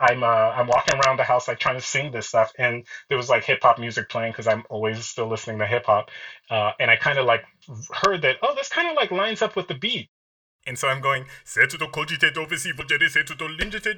[0.00, 3.18] I'm uh, I'm walking around the house like trying to sing this stuff and there
[3.18, 6.10] was like hip hop music playing because I'm always still listening to hip hop.
[6.48, 7.44] Uh, and I kind of like
[7.92, 10.08] heard that, oh, this kind of like lines up with the beat.
[10.66, 13.08] And so I'm going set to the coji tovisi vogeti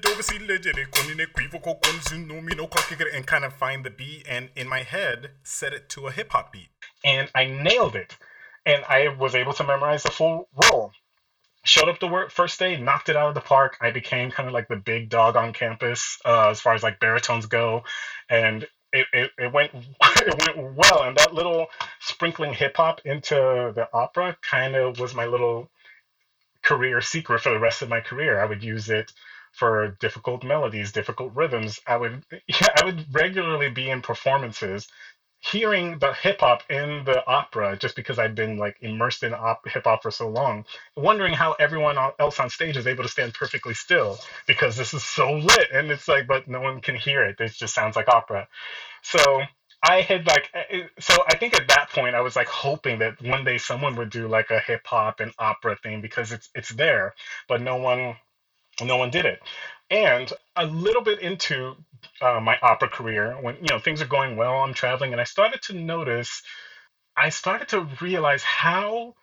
[0.00, 4.82] dovesi legendicun no me no cock and kind of find the beat and in my
[4.82, 6.68] head set it to a hip hop beat.
[7.04, 8.16] And I nailed it.
[8.64, 10.90] And I was able to memorize the full role.
[11.64, 13.76] Showed up to work first day, knocked it out of the park.
[13.80, 16.98] I became kind of like the big dog on campus uh, as far as like
[16.98, 17.84] baritones go.
[18.28, 19.70] And it, it, it went
[20.02, 21.66] it went well and that little
[22.00, 23.34] sprinkling hip hop into
[23.74, 25.70] the opera kind of was my little
[26.66, 28.40] career secret for the rest of my career.
[28.42, 29.12] I would use it
[29.52, 31.80] for difficult melodies, difficult rhythms.
[31.88, 34.88] I would yeah, I would regularly be in performances
[35.40, 39.68] hearing the hip hop in the opera just because I'd been like immersed in op-
[39.68, 40.64] hip hop for so long,
[40.96, 45.04] wondering how everyone else on stage is able to stand perfectly still because this is
[45.04, 47.40] so lit and it's like but no one can hear it.
[47.40, 48.48] It just sounds like opera.
[49.02, 49.42] So
[49.82, 53.20] I had like eh, so I think at that point I was like hoping that
[53.22, 56.70] one day someone would do like a hip hop and opera thing because it's it's
[56.70, 57.14] there,
[57.48, 58.16] but no one
[58.82, 59.40] no one did it.
[59.90, 61.76] And a little bit into
[62.20, 65.24] uh, my opera career, when you know things are going well, I'm traveling, and I
[65.24, 66.42] started to notice,
[67.16, 69.14] I started to realize how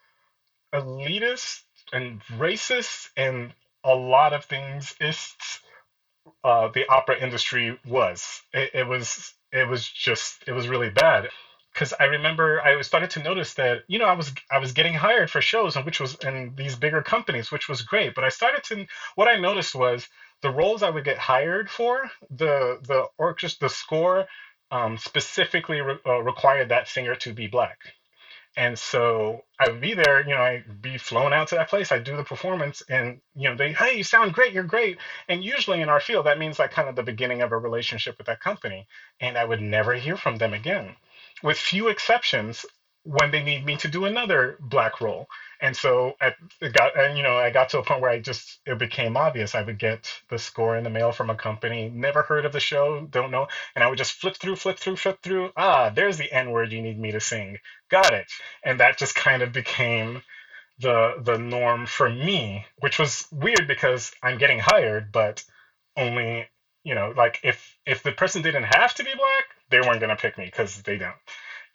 [0.74, 1.62] elitist
[1.93, 5.34] and racist and a lot of things is
[6.43, 8.41] uh, the opera industry was.
[8.54, 11.30] It, it was it was just it was really bad
[11.74, 14.95] because I remember I started to notice that you know I was I was getting
[14.95, 18.30] hired for shows and which was in these bigger companies which was great but I
[18.30, 18.86] started to
[19.16, 20.08] what I noticed was
[20.41, 24.28] the roles I would get hired for the the orchestra the score
[24.72, 27.78] um, specifically re- uh, required that singer to be black.
[28.56, 31.91] And so I would be there, you know, I'd be flown out to that place.
[31.91, 34.99] I'd do the performance and, you know, they, hey, you sound great, you're great.
[35.28, 38.18] And usually in our field, that means like kind of the beginning of a relationship
[38.18, 38.88] with that company.
[39.20, 40.95] And I would never hear from them again.
[41.41, 42.66] With few exceptions,
[43.04, 45.28] when they need me to do another black role.
[45.64, 46.34] And so I
[46.74, 49.55] got, and you know, I got to a point where I just, it became obvious.
[49.55, 52.61] I would get the score in the mail from a company, never heard of the
[52.61, 53.47] show, don't know.
[53.76, 55.51] And I would just flip through, flip through, flip through.
[55.57, 57.59] Ah, there's the N word you need me to sing.
[57.89, 58.28] Got it.
[58.64, 60.22] And that just kind of became
[60.80, 65.43] the the norm for me, which was weird because I'm getting hired, but
[65.97, 66.47] only,
[66.84, 70.16] you know, like if if the person didn't have to be black, they weren't gonna
[70.18, 71.16] pick me because they don't.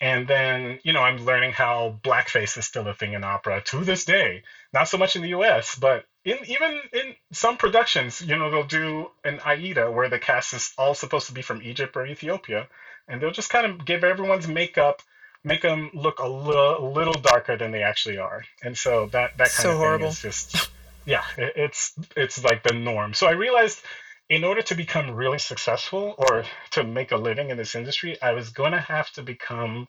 [0.00, 3.84] And then, you know, I'm learning how blackface is still a thing in opera to
[3.84, 4.42] this day.
[4.72, 8.62] Not so much in the US, but in even in some productions, you know, they'll
[8.64, 12.68] do an Aida where the cast is all supposed to be from Egypt or Ethiopia,
[13.08, 15.02] and they'll just kind of give everyone's makeup,
[15.42, 18.44] make them look a little, a little darker than they actually are.
[18.62, 20.08] And so that that kind So of thing horrible.
[20.08, 20.70] is just
[21.06, 23.14] yeah, it, it's it's like the norm.
[23.14, 23.80] So I realized
[24.28, 28.32] in order to become really successful or to make a living in this industry, I
[28.32, 29.88] was going to have to become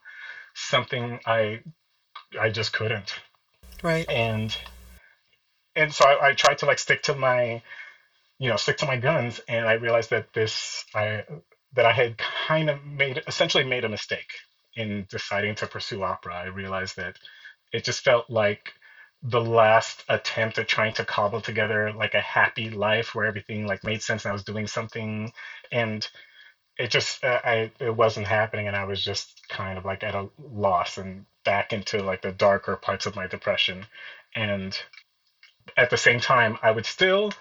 [0.54, 1.62] something I
[2.40, 3.14] I just couldn't.
[3.84, 4.10] Right.
[4.10, 4.56] And
[5.76, 7.62] and so I, I tried to like stick to my
[8.38, 11.24] you know stick to my guns, and I realized that this I
[11.74, 14.32] that I had kind of made essentially made a mistake
[14.76, 16.36] in deciding to pursue opera.
[16.36, 17.18] I realized that
[17.74, 18.74] it just felt like
[19.24, 23.84] the last attempt at trying to cobble together like a happy life where everything like
[23.84, 25.32] made sense and I was doing something
[25.72, 26.08] and
[26.78, 30.16] it just uh, I it wasn't happening and I was just kind of like at
[30.16, 33.86] a loss and back into like the darker parts of my depression.
[34.36, 34.78] And
[35.78, 37.32] at the same time I would still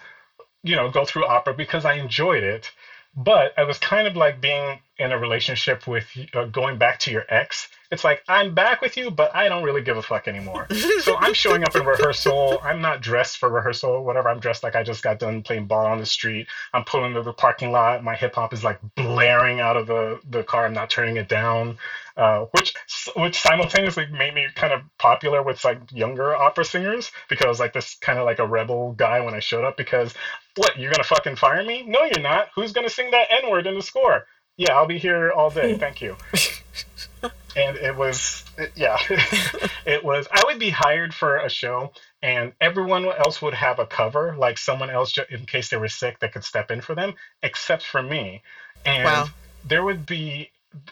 [0.63, 2.71] you know go through opera because I enjoyed it
[3.15, 7.11] but I was kind of like being in a relationship with uh, going back to
[7.11, 7.69] your ex.
[7.91, 10.67] It's like I'm back with you, but I don't really give a fuck anymore.
[11.01, 12.59] so I'm showing up in rehearsal.
[12.61, 14.29] I'm not dressed for rehearsal, whatever.
[14.29, 16.47] I'm dressed like I just got done playing ball on the street.
[16.73, 18.03] I'm pulling to the parking lot.
[18.03, 20.65] My hip hop is like blaring out of the the car.
[20.65, 21.77] I'm not turning it down,
[22.15, 22.73] uh, which
[23.15, 27.59] which simultaneously made me kind of popular with like younger opera singers because I was
[27.59, 29.77] like this kind of like a rebel guy when I showed up.
[29.77, 30.13] Because
[30.59, 31.83] what you're gonna fucking fire me?
[31.87, 32.49] No, you're not.
[32.55, 34.25] Who's gonna sing that N word in the score?
[34.57, 35.77] Yeah, I'll be here all day.
[35.77, 36.17] Thank you.
[37.55, 38.97] and it was it- yeah
[39.85, 41.91] it was i would be hired for a show
[42.21, 46.19] and everyone else would have a cover like someone else in case they were sick
[46.19, 48.43] that could step in for them except for me
[48.85, 49.25] and Wow.
[49.65, 50.51] there would be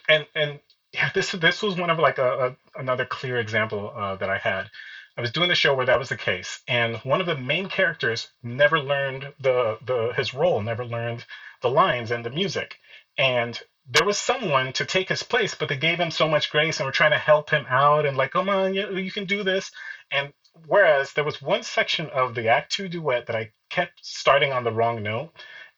[0.09, 0.59] and and
[0.93, 4.37] yeah this this was one of like a, a another clear example uh, that i
[4.39, 4.69] had
[5.17, 7.67] i was doing the show where that was the case and one of the main
[7.67, 11.25] characters never learned the the his role never learned
[11.61, 12.77] the lines and the music
[13.17, 13.59] and
[13.89, 16.85] there was someone to take his place, but they gave him so much grace and
[16.85, 19.71] were trying to help him out and like, come on, you, you can do this.
[20.11, 20.33] And
[20.65, 24.63] whereas there was one section of the Act Two duet that I kept starting on
[24.63, 25.31] the wrong note,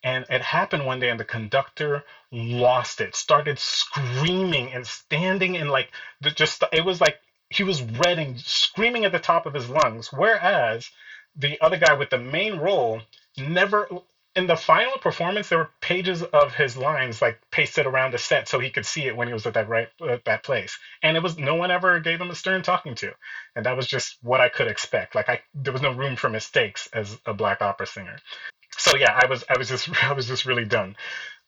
[0.04, 5.70] and it happened one day, and the conductor lost it, started screaming and standing in
[5.70, 5.92] like
[6.36, 7.20] just it was like
[7.50, 10.12] he was red and screaming at the top of his lungs.
[10.14, 10.90] Whereas
[11.36, 13.02] the other guy with the main role
[13.38, 13.88] never
[14.36, 18.48] in the final performance there were pages of his lines like pasted around the set
[18.48, 20.78] so he could see it when he was at that right at that place.
[21.02, 23.12] And it was no one ever gave him a stern talking to.
[23.56, 25.16] And that was just what i could expect.
[25.16, 28.18] Like i there was no room for mistakes as a black opera singer.
[28.78, 30.96] So yeah i was i was just i was just really done.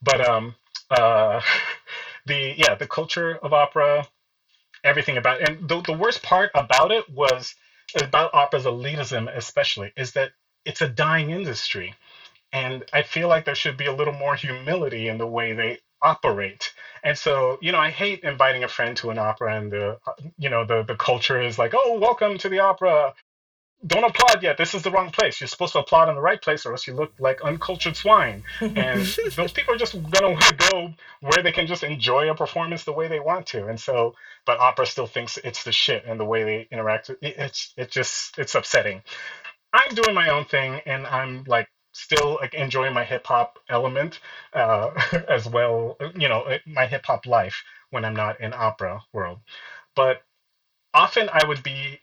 [0.02, 0.56] But um
[0.90, 1.42] uh
[2.26, 4.08] the yeah the culture of opera
[4.84, 5.50] everything about it.
[5.50, 7.56] and the, the worst part about it was
[8.02, 10.32] about opera's elitism especially is that
[10.66, 11.94] it's a dying industry
[12.54, 15.80] and I feel like there should be a little more humility in the way they
[16.02, 16.74] operate.
[17.04, 20.14] And so, you know, I hate inviting a friend to an opera and the, uh,
[20.38, 23.14] you know, the the culture is like, oh, welcome to the opera.
[23.86, 24.58] Don't applaud yet.
[24.58, 25.42] This is the wrong place.
[25.42, 28.44] You're supposed to applaud in the right place, or else you look like uncultured swine.
[28.60, 29.02] And
[29.36, 32.84] those people are just gonna want to go where they can just enjoy a performance
[32.84, 33.68] the way they want to.
[33.68, 34.14] And so,
[34.46, 37.90] but opera still thinks it's the shit, and the way they interact, it, it's it
[37.90, 39.02] just it's upsetting.
[39.74, 44.20] I'm doing my own thing, and I'm like still like enjoying my hip hop element
[44.54, 44.92] uh,
[45.30, 45.98] as well.
[46.16, 49.40] You know, uh, my hip hop life when I'm not in opera world.
[49.96, 50.22] But
[50.94, 52.00] often I would be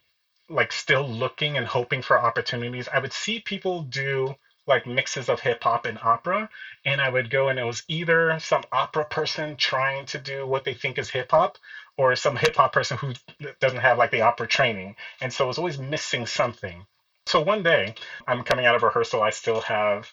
[0.48, 2.88] like still looking and hoping for opportunities.
[2.88, 4.34] I would see people do
[4.66, 6.48] like mixes of hip hop and opera,
[6.84, 10.64] and I would go and it was either some opera person trying to do what
[10.64, 11.58] they think is hip hop,
[11.96, 13.14] or some hip hop person who
[13.60, 16.84] doesn't have like the opera training, and so it was always missing something.
[17.26, 17.94] So one day,
[18.26, 19.22] I'm coming out of rehearsal.
[19.22, 20.12] I still have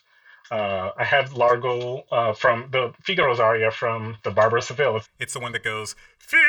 [0.50, 5.00] Uh, I have Largo uh, from the Figaro's aria from the Barber of Seville.
[5.18, 6.42] It's the one that goes Figaro,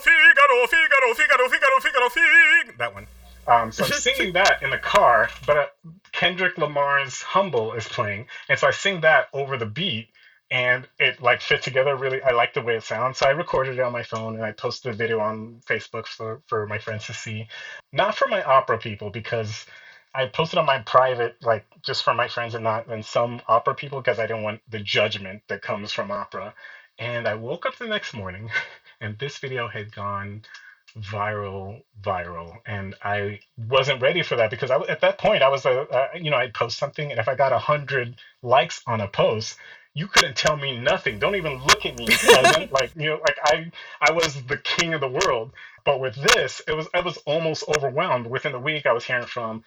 [0.00, 2.78] Figaro, Figaro, Figaro, Figaro, Figaro, Fig.
[2.78, 3.06] That one.
[3.46, 5.66] Um, so I'm singing that in the car, but uh,
[6.12, 10.08] Kendrick Lamar's "Humble" is playing, and so I sing that over the beat,
[10.50, 12.22] and it like fit together really.
[12.22, 14.52] I like the way it sounds, so I recorded it on my phone and I
[14.52, 17.48] posted the video on Facebook for for my friends to see,
[17.92, 19.66] not for my opera people because
[20.14, 23.74] I posted on my private, like just for my friends and not and some opera
[23.74, 26.54] people because I didn't want the judgment that comes from opera.
[26.98, 28.50] And I woke up the next morning,
[29.00, 30.42] and this video had gone
[30.98, 35.66] viral, viral, and I wasn't ready for that because I, at that point I was
[35.66, 39.00] a, uh, you know, I'd post something, and if I got a hundred likes on
[39.00, 39.58] a post,
[39.94, 41.18] you couldn't tell me nothing.
[41.18, 42.06] Don't even look at me.
[42.72, 43.70] like you know, like I
[44.00, 45.52] I was the king of the world.
[45.84, 48.26] But with this, it was I was almost overwhelmed.
[48.26, 49.62] Within the week, I was hearing from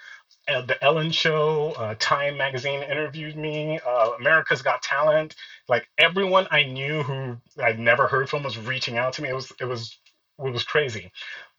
[0.48, 5.36] uh, the Ellen Show, uh, Time Magazine interviewed me, uh, America's Got Talent.
[5.70, 9.30] Like everyone I knew who I'd never heard from was reaching out to me.
[9.30, 9.98] It was it was
[10.38, 11.12] was crazy.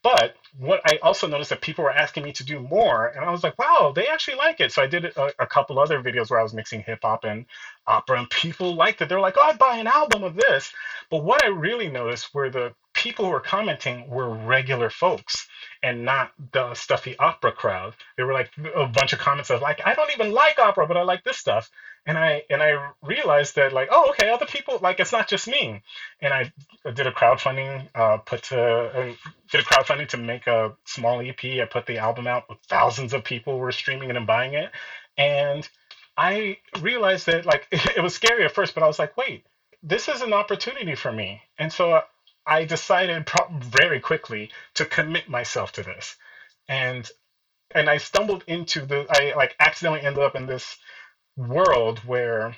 [0.02, 3.30] But what I also noticed that people were asking me to do more, and I
[3.30, 4.72] was like, wow, they actually like it.
[4.72, 7.46] So I did a, a couple other videos where I was mixing hip hop and
[7.86, 9.08] opera, and people liked it.
[9.08, 10.72] They're like, oh, I'd buy an album of this.
[11.10, 15.46] But what I really noticed were the people who were commenting were regular folks
[15.84, 17.94] and not the stuffy opera crowd.
[18.16, 20.96] There were like a bunch of comments of like, I don't even like opera, but
[20.96, 21.70] I like this stuff.
[22.06, 25.46] And I and I realized that like, oh, okay, other people like it's not just
[25.46, 25.82] me.
[26.20, 26.52] And I
[26.92, 29.12] did a crowdfunding, uh, put to uh,
[29.50, 31.44] did a crowdfunding to make a small EP.
[31.44, 32.44] I put the album out.
[32.68, 34.70] Thousands of people were streaming it and buying it.
[35.16, 35.68] And
[36.16, 39.44] I realized that like it was scary at first, but I was like, wait,
[39.82, 41.42] this is an opportunity for me.
[41.58, 42.02] And so
[42.48, 46.16] I decided very quickly to commit myself to this,
[46.68, 47.08] and
[47.74, 50.78] and I stumbled into the I like accidentally ended up in this
[51.36, 52.56] world where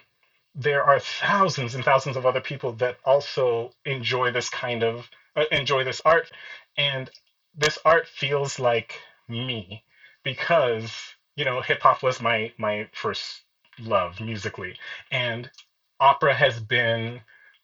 [0.55, 5.45] there are thousands and thousands of other people that also enjoy this kind of uh,
[5.51, 6.31] enjoy this art,
[6.77, 7.11] and
[7.55, 9.83] this art feels like me
[10.23, 13.43] because you know hip hop was my my first
[13.81, 14.77] love musically,
[15.11, 15.51] and
[15.99, 17.21] opera has been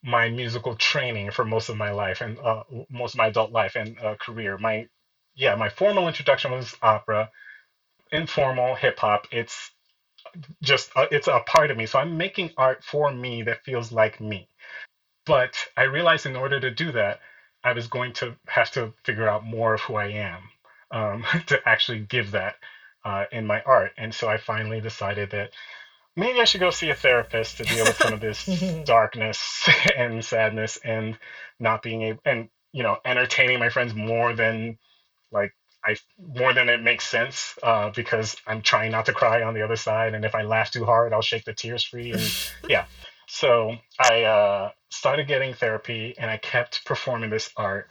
[0.06, 3.74] my musical training for most of my life and uh, most of my adult life
[3.74, 4.56] and uh, career.
[4.56, 4.86] My
[5.34, 7.30] yeah, my formal introduction was opera.
[8.12, 9.26] Informal hip hop.
[9.32, 9.72] It's
[10.62, 11.86] just uh, it's a part of me.
[11.86, 14.48] So I'm making art for me that feels like me.
[15.26, 17.20] But I realized in order to do that,
[17.64, 20.50] I was going to have to figure out more of who I am
[20.92, 22.56] um, to actually give that
[23.04, 23.92] uh, in my art.
[23.98, 25.50] And so I finally decided that
[26.16, 28.44] maybe I should go see a therapist to deal with some of this
[28.84, 31.18] darkness and sadness and
[31.60, 34.78] not being able and you know entertaining my friends more than
[35.30, 35.52] like
[35.84, 39.62] I more than it makes sense uh, because I'm trying not to cry on the
[39.62, 42.22] other side and if I laugh too hard I'll shake the tears free and
[42.68, 42.86] yeah.
[43.28, 47.88] So I uh, started getting therapy and I kept performing this art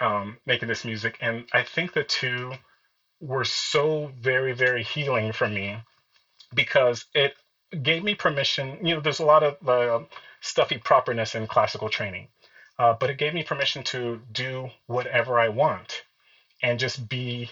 [0.00, 2.52] um, making this music and I think the two
[3.20, 5.78] were so very very healing for me
[6.54, 7.34] because it
[7.82, 8.78] gave me permission.
[8.86, 10.04] You know, there's a lot of uh,
[10.40, 12.28] stuffy properness in classical training,
[12.78, 16.02] uh, but it gave me permission to do whatever I want
[16.62, 17.50] and just be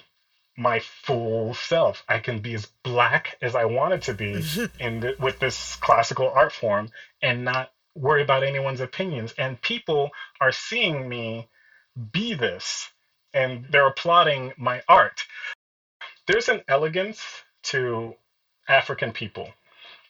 [0.56, 2.02] my full self.
[2.08, 4.44] I can be as black as I wanted to be
[4.80, 6.90] in the, with this classical art form
[7.22, 9.34] and not worry about anyone's opinions.
[9.38, 11.48] And people are seeing me
[12.12, 12.90] be this
[13.34, 15.24] and they're applauding my art.
[16.26, 17.22] There's an elegance
[17.64, 18.14] to
[18.68, 19.50] African people.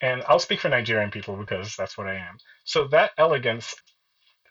[0.00, 2.38] And I'll speak for Nigerian people because that's what I am.
[2.64, 3.74] So that elegance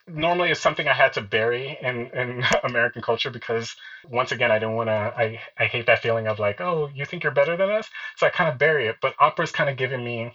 [0.08, 3.76] normally is something I had to bury in, in American culture because
[4.10, 7.06] once again I don't want to I, I hate that feeling of like, oh, you
[7.06, 7.90] think you're better than us?
[8.18, 8.98] So I kind of bury it.
[9.02, 10.34] But opera's kind of giving me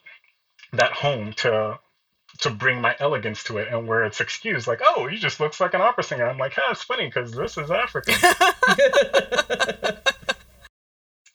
[0.72, 1.78] that home to
[2.38, 5.60] to bring my elegance to it and where it's excused like oh he just looks
[5.60, 8.14] like an opera singer i'm like yeah it's funny because this is african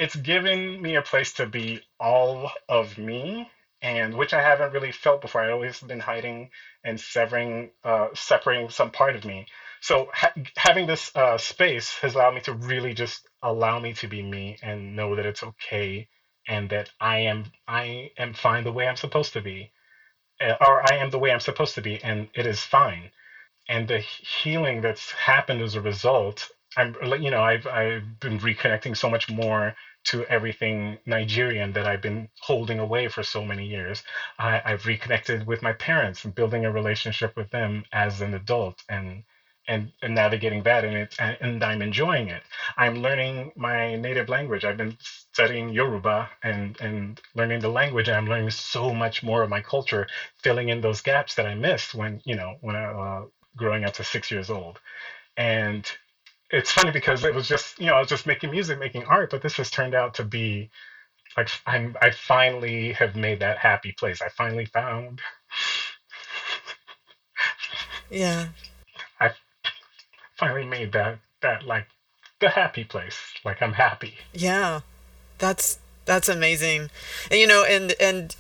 [0.01, 3.49] it's given me a place to be all of me
[3.83, 5.43] and which I haven't really felt before.
[5.43, 6.51] i've always been hiding
[6.85, 9.47] and severing, uh, separating some part of me.
[9.81, 14.09] So ha- having this uh, space has allowed me to really just allow me to
[14.09, 16.09] be me and know that it's okay
[16.49, 19.71] and that I am I am fine the way I'm supposed to be,
[20.41, 23.11] uh, or I am the way I'm supposed to be, and it is fine.
[23.69, 28.97] And the healing that's happened as a result, I'm you know I've I've been reconnecting
[28.97, 29.75] so much more
[30.05, 34.03] to everything Nigerian that I've been holding away for so many years.
[34.39, 38.83] I, I've reconnected with my parents and building a relationship with them as an adult
[38.89, 39.23] and
[39.67, 42.43] and, and navigating that and it and I'm enjoying it.
[42.77, 44.65] I'm learning my native language.
[44.65, 49.43] I've been studying Yoruba and and learning the language and I'm learning so much more
[49.43, 50.07] of my culture,
[50.37, 53.25] filling in those gaps that I missed when, you know, when I uh,
[53.55, 54.79] growing up to 6 years old.
[55.37, 55.89] And
[56.51, 59.31] it's funny because it was just, you know, I was just making music, making art,
[59.31, 60.69] but this has turned out to be
[61.37, 64.21] like I'm I finally have made that happy place.
[64.21, 65.21] I finally found
[68.09, 68.49] Yeah.
[69.19, 69.31] I
[70.37, 71.87] finally made that that like
[72.39, 73.17] the happy place.
[73.45, 74.15] Like I'm happy.
[74.33, 74.81] Yeah.
[75.37, 76.89] That's that's amazing.
[77.29, 78.35] And you know, and and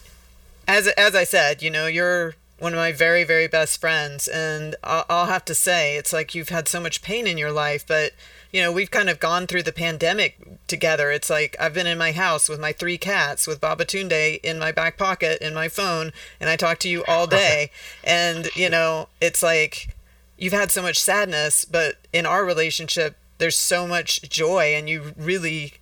[0.67, 4.75] as as I said, you know, you're one of my very very best friends and
[4.83, 7.85] I'll, I'll have to say it's like you've had so much pain in your life,
[7.87, 8.11] but
[8.51, 11.09] you know, we've kind of gone through the pandemic together.
[11.09, 14.71] It's like I've been in my house with my three cats, with Babatunde in my
[14.71, 17.71] back pocket in my phone, and I talk to you all day.
[18.03, 19.95] and, you know, it's like
[20.37, 25.13] you've had so much sadness, but in our relationship, there's so much joy, and you
[25.17, 25.73] really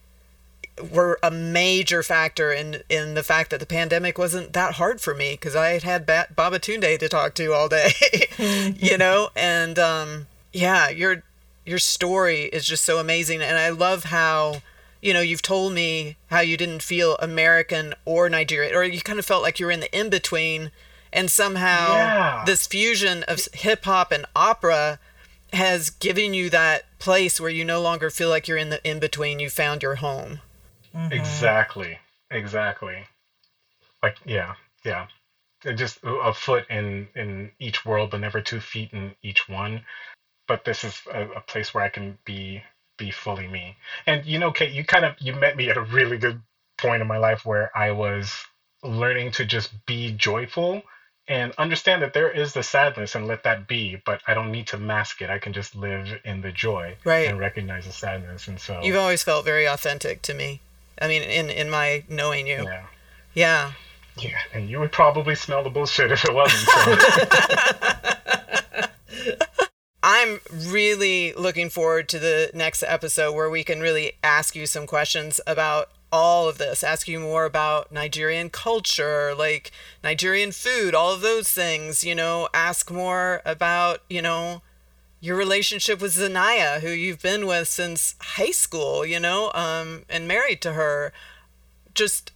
[0.91, 5.13] were a major factor in in the fact that the pandemic wasn't that hard for
[5.13, 7.91] me because I had had ba- Babatunde to talk to all day,
[8.77, 11.23] you know, and um, yeah, you're
[11.65, 13.41] your story is just so amazing.
[13.41, 14.61] And i love how
[15.01, 19.19] you know you've told me how you didn't feel american or nigerian or you kind
[19.19, 20.71] of felt like you were in the in between
[21.11, 22.43] and somehow yeah.
[22.45, 24.99] this fusion of hip hop and opera
[25.53, 28.99] has given you that place where you no longer feel like you're in the in
[28.99, 30.39] between you found your home
[30.93, 31.13] mm-hmm.
[31.13, 31.97] exactly
[32.31, 33.05] exactly
[34.03, 34.53] like yeah
[34.85, 35.07] yeah
[35.75, 39.81] just a foot in in each world but never two feet in each one
[40.49, 42.61] but this is a, a place where I can be
[42.97, 43.77] be fully me.
[44.05, 46.41] And you know, Kate, you kind of you met me at a really good
[46.77, 48.33] point in my life where I was
[48.83, 50.83] learning to just be joyful
[51.27, 54.67] and understand that there is the sadness and let that be, but I don't need
[54.67, 55.29] to mask it.
[55.29, 57.27] I can just live in the joy right.
[57.27, 58.47] and recognize the sadness.
[58.47, 60.61] And so you've always felt very authentic to me.
[61.01, 62.63] I mean, in in my knowing you.
[62.63, 62.85] Yeah.
[63.33, 63.71] Yeah.
[64.17, 66.67] Yeah, and you would probably smell the bullshit if it wasn't.
[66.69, 66.95] So.
[70.03, 74.87] I'm really looking forward to the next episode where we can really ask you some
[74.87, 79.71] questions about all of this, ask you more about Nigerian culture, like
[80.03, 84.61] Nigerian food, all of those things, you know, ask more about, you know,
[85.21, 90.27] your relationship with Zanaya, who you've been with since high school, you know, um, and
[90.27, 91.11] married to her.
[91.93, 92.31] Just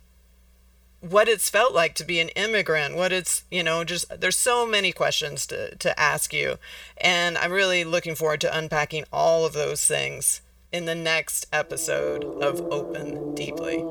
[1.00, 4.66] what it's felt like to be an immigrant, what it's, you know, just there's so
[4.66, 6.58] many questions to, to ask you.
[6.98, 10.42] And I'm really looking forward to unpacking all of those things
[10.72, 13.86] in the next episode of Open Deeply.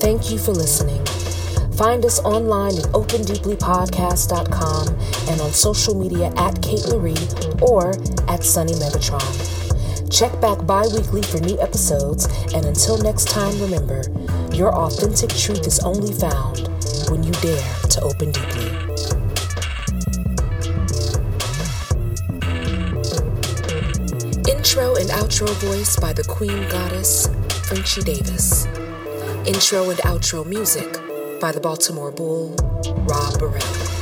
[0.00, 1.04] Thank you for listening.
[1.78, 4.88] Find us online at opendeeplypodcast.com
[5.30, 7.92] and on social media at Kate Loree or
[8.28, 10.10] at Sunny Megatron.
[10.10, 14.02] Check back bi weekly for new episodes, and until next time, remember
[14.52, 16.66] your authentic truth is only found
[17.10, 18.72] when you dare to open deeply.
[24.50, 27.28] Intro and outro voice by the Queen Goddess,
[27.68, 28.66] Frenchie Davis.
[29.46, 30.98] Intro and outro music
[31.40, 32.54] by the Baltimore Bull,
[33.06, 33.97] Rob Burrell.